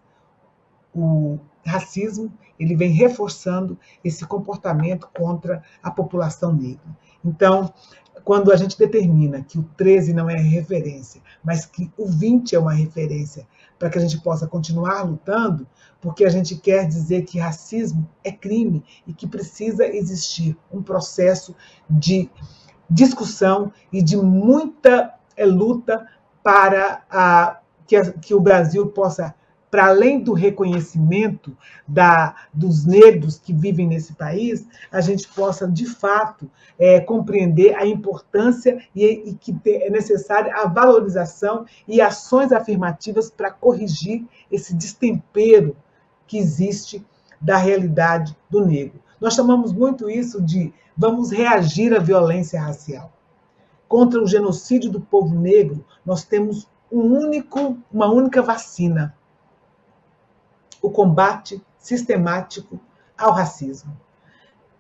O 0.95 1.39
racismo 1.65 2.33
ele 2.59 2.77
vem 2.77 2.91
reforçando 2.91 3.79
esse 4.05 4.27
comportamento 4.27 5.09
contra 5.15 5.63
a 5.83 5.91
população 5.91 6.53
negra. 6.53 6.85
Então, 7.25 7.73
quando 8.25 8.53
a 8.53 8.57
gente 8.57 8.79
determina 8.79 9.43
que 9.43 9.59
o 9.59 9.63
13 9.77 10.13
não 10.13 10.29
é 10.29 10.37
referência, 10.37 11.23
mas 11.43 11.65
que 11.65 11.91
o 11.97 12.07
20 12.07 12.55
é 12.55 12.59
uma 12.59 12.73
referência 12.73 13.47
para 13.79 13.89
que 13.89 13.99
a 13.99 14.01
gente 14.01 14.21
possa 14.21 14.47
continuar 14.47 15.03
lutando, 15.03 15.67
porque 16.01 16.25
a 16.25 16.29
gente 16.29 16.57
quer 16.57 16.87
dizer 16.87 17.23
que 17.23 17.39
racismo 17.39 18.09
é 18.23 18.31
crime 18.31 18.85
e 19.07 19.13
que 19.13 19.27
precisa 19.27 19.87
existir 19.87 20.57
um 20.71 20.83
processo 20.83 21.55
de 21.89 22.31
discussão 22.89 23.73
e 23.93 24.03
de 24.03 24.17
muita 24.17 25.15
é, 25.37 25.47
luta 25.47 26.07
para 26.43 27.03
a, 27.11 27.61
que, 27.87 27.97
a, 27.97 28.13
que 28.13 28.35
o 28.35 28.41
Brasil 28.41 28.87
possa 28.89 29.35
para 29.71 29.87
além 29.87 30.21
do 30.21 30.33
reconhecimento 30.33 31.57
da, 31.87 32.35
dos 32.53 32.85
negros 32.85 33.39
que 33.39 33.53
vivem 33.53 33.87
nesse 33.87 34.15
país, 34.15 34.67
a 34.91 35.01
gente 35.01 35.29
possa, 35.29 35.69
de 35.69 35.87
fato, 35.87 36.51
é, 36.79 36.99
compreender 37.01 37.75
a 37.77 37.87
importância 37.87 38.83
e, 38.95 39.31
e 39.31 39.35
que 39.35 39.57
é 39.67 39.89
necessária 39.91 40.53
a 40.55 40.67
valorização 40.67 41.65
e 41.87 42.01
ações 42.01 42.51
afirmativas 42.53 43.31
para 43.31 43.51
corrigir 43.51 44.27
esse 44.51 44.75
destempero 44.75 45.77
que 46.27 46.39
existe 46.39 47.05
da 47.41 47.57
realidade 47.57 48.37
do 48.49 48.67
negro. 48.67 49.01
Nós 49.21 49.35
chamamos 49.35 49.73
muito 49.73 50.11
isso 50.11 50.43
de 50.43 50.73
vamos 50.97 51.31
reagir 51.31 51.95
à 51.95 51.99
violência 51.99 52.61
racial. 52.61 53.13
Contra 53.89 54.23
o 54.23 54.27
genocídio 54.27 54.91
do 54.91 55.01
povo 55.01 55.35
negro, 55.35 55.85
nós 56.05 56.25
temos 56.25 56.69
um 56.91 57.01
único, 57.01 57.79
uma 57.93 58.11
única 58.11 58.43
vacina, 58.43 59.15
o 60.81 60.91
combate 60.91 61.63
sistemático 61.79 62.81
ao 63.17 63.33
racismo, 63.33 63.97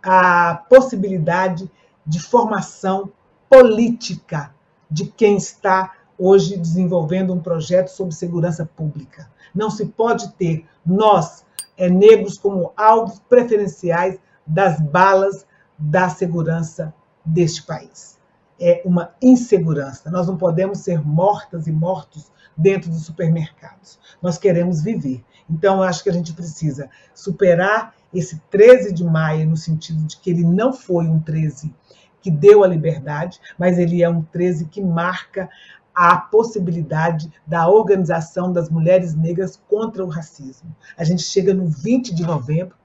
a 0.02 0.64
possibilidade 0.68 1.70
de 2.06 2.20
formação 2.20 3.12
política 3.48 4.54
de 4.90 5.06
quem 5.06 5.36
está 5.36 5.92
hoje 6.18 6.56
desenvolvendo 6.56 7.32
um 7.32 7.40
projeto 7.40 7.88
sobre 7.88 8.14
segurança 8.14 8.66
pública. 8.66 9.30
Não 9.54 9.70
se 9.70 9.86
pode 9.86 10.32
ter 10.32 10.66
nós, 10.84 11.44
é, 11.76 11.88
negros, 11.88 12.36
como 12.36 12.72
alvos 12.76 13.18
preferenciais 13.20 14.18
das 14.46 14.80
balas 14.80 15.46
da 15.78 16.08
segurança 16.08 16.92
deste 17.24 17.62
país. 17.62 18.18
É 18.60 18.82
uma 18.84 19.14
insegurança. 19.22 20.10
Nós 20.10 20.26
não 20.26 20.36
podemos 20.36 20.80
ser 20.80 21.00
mortas 21.02 21.66
e 21.66 21.72
mortos 21.72 22.30
dentro 22.56 22.90
dos 22.90 23.06
supermercados. 23.06 23.98
Nós 24.20 24.36
queremos 24.36 24.82
viver. 24.82 25.24
Então, 25.50 25.78
eu 25.78 25.82
acho 25.82 26.02
que 26.02 26.10
a 26.10 26.12
gente 26.12 26.32
precisa 26.32 26.88
superar 27.14 27.94
esse 28.12 28.40
13 28.50 28.92
de 28.92 29.04
maio, 29.04 29.48
no 29.48 29.56
sentido 29.56 30.02
de 30.04 30.16
que 30.16 30.30
ele 30.30 30.44
não 30.44 30.72
foi 30.72 31.06
um 31.06 31.20
13 31.20 31.74
que 32.22 32.30
deu 32.30 32.62
a 32.62 32.68
liberdade, 32.68 33.40
mas 33.58 33.78
ele 33.78 34.02
é 34.02 34.08
um 34.08 34.22
13 34.22 34.66
que 34.66 34.80
marca 34.80 35.48
a 35.94 36.16
possibilidade 36.16 37.32
da 37.46 37.68
organização 37.68 38.52
das 38.52 38.68
mulheres 38.68 39.14
negras 39.14 39.60
contra 39.68 40.04
o 40.04 40.08
racismo. 40.08 40.74
A 40.96 41.04
gente 41.04 41.22
chega 41.22 41.52
no 41.52 41.66
20 41.66 42.14
de 42.14 42.22
novembro 42.22 42.76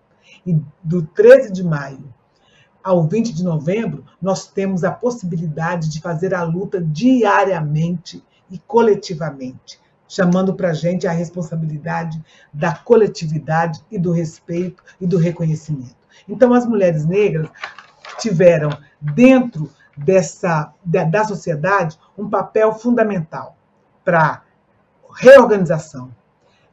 e 0.45 0.59
do 0.83 1.03
13 1.03 1.51
de 1.51 1.63
maio 1.63 2.13
ao 2.85 3.07
20 3.07 3.33
de 3.33 3.43
novembro, 3.43 4.05
nós 4.21 4.45
temos 4.45 4.83
a 4.83 4.91
possibilidade 4.91 5.89
de 5.89 5.99
fazer 5.99 6.35
a 6.35 6.43
luta 6.43 6.79
diariamente 6.79 8.23
e 8.47 8.59
coletivamente 8.59 9.79
chamando 10.07 10.53
para 10.53 10.69
a 10.69 10.73
gente 10.73 11.07
a 11.07 11.11
responsabilidade 11.11 12.23
da 12.53 12.75
coletividade 12.75 13.83
e 13.91 13.97
do 13.97 14.11
respeito 14.11 14.83
e 14.99 15.07
do 15.07 15.17
reconhecimento. 15.17 15.95
Então, 16.27 16.53
as 16.53 16.65
mulheres 16.65 17.05
negras 17.05 17.49
tiveram, 18.17 18.69
dentro 18.99 19.69
dessa 19.97 20.73
da, 20.83 21.03
da 21.03 21.23
sociedade, 21.23 21.97
um 22.17 22.29
papel 22.29 22.73
fundamental 22.73 23.55
para 24.03 24.43
reorganização. 25.15 26.13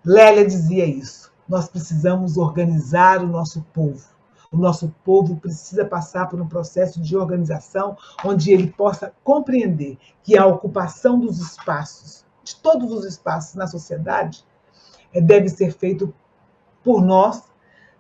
Lélia 0.04 0.46
dizia 0.46 0.84
isso. 0.84 1.32
Nós 1.48 1.68
precisamos 1.68 2.36
organizar 2.36 3.22
o 3.22 3.26
nosso 3.26 3.62
povo. 3.72 4.12
O 4.50 4.56
nosso 4.56 4.94
povo 5.02 5.36
precisa 5.36 5.84
passar 5.84 6.28
por 6.28 6.40
um 6.40 6.46
processo 6.46 7.00
de 7.00 7.16
organização 7.16 7.96
onde 8.24 8.52
ele 8.52 8.70
possa 8.70 9.12
compreender 9.24 9.96
que 10.22 10.36
a 10.36 10.44
ocupação 10.44 11.18
dos 11.18 11.38
espaços 11.38 12.26
de 12.54 12.62
todos 12.62 12.90
os 12.92 13.04
espaços 13.04 13.54
na 13.54 13.66
sociedade 13.66 14.44
é, 15.12 15.20
deve 15.20 15.48
ser 15.48 15.72
feito 15.72 16.12
por 16.82 17.02
nós 17.02 17.42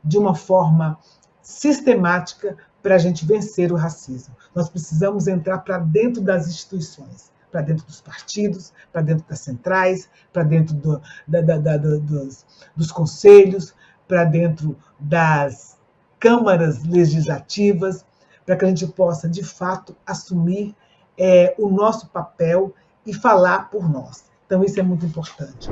de 0.02 0.18
uma 0.18 0.34
forma 0.34 0.98
sistemática 1.40 2.56
para 2.82 2.96
a 2.96 2.98
gente 2.98 3.24
vencer 3.24 3.72
o 3.72 3.76
racismo. 3.76 4.34
Nós 4.54 4.68
precisamos 4.68 5.28
entrar 5.28 5.58
para 5.58 5.78
dentro 5.78 6.20
das 6.20 6.48
instituições, 6.48 7.30
para 7.50 7.62
dentro 7.62 7.86
dos 7.86 8.00
partidos, 8.00 8.72
para 8.92 9.02
dentro 9.02 9.24
das 9.28 9.40
centrais, 9.40 10.08
para 10.32 10.42
dentro 10.42 10.74
do, 10.74 11.00
da, 11.26 11.40
da, 11.40 11.58
da, 11.58 11.76
dos, 11.76 12.44
dos 12.74 12.90
conselhos, 12.90 13.74
para 14.08 14.24
dentro 14.24 14.76
das 14.98 15.76
câmaras 16.18 16.82
legislativas, 16.84 18.04
para 18.44 18.56
que 18.56 18.64
a 18.64 18.68
gente 18.68 18.86
possa, 18.86 19.28
de 19.28 19.44
fato, 19.44 19.94
assumir 20.04 20.74
é, 21.16 21.54
o 21.58 21.68
nosso 21.68 22.08
papel 22.08 22.74
e 23.06 23.14
falar 23.14 23.70
por 23.70 23.88
nós. 23.88 24.31
Então, 24.52 24.62
isso 24.62 24.78
é 24.78 24.82
muito 24.82 25.06
importante. 25.06 25.70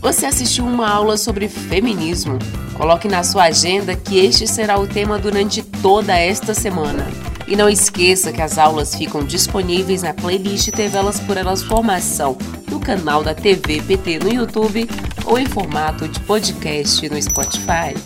Você 0.00 0.24
assistiu 0.24 0.64
uma 0.64 0.88
aula 0.88 1.16
sobre 1.16 1.48
feminismo? 1.48 2.38
Coloque 2.76 3.08
na 3.08 3.24
sua 3.24 3.46
agenda 3.46 3.96
que 3.96 4.20
este 4.20 4.46
será 4.46 4.78
o 4.78 4.86
tema 4.86 5.18
durante 5.18 5.64
toda 5.64 6.16
esta 6.16 6.54
semana. 6.54 7.08
E 7.48 7.56
não 7.56 7.68
esqueça 7.68 8.30
que 8.30 8.40
as 8.40 8.56
aulas 8.56 8.94
ficam 8.94 9.24
disponíveis 9.24 10.04
na 10.04 10.14
playlist 10.14 10.70
TV 10.70 10.96
Elas 10.96 11.18
por 11.18 11.36
Elas 11.36 11.60
Formação, 11.60 12.38
no 12.70 12.78
canal 12.78 13.24
da 13.24 13.34
TV 13.34 13.82
PT 13.82 14.20
no 14.20 14.32
YouTube 14.32 14.88
ou 15.26 15.40
em 15.40 15.46
formato 15.46 16.06
de 16.06 16.20
podcast 16.20 17.08
no 17.08 17.20
Spotify. 17.20 17.96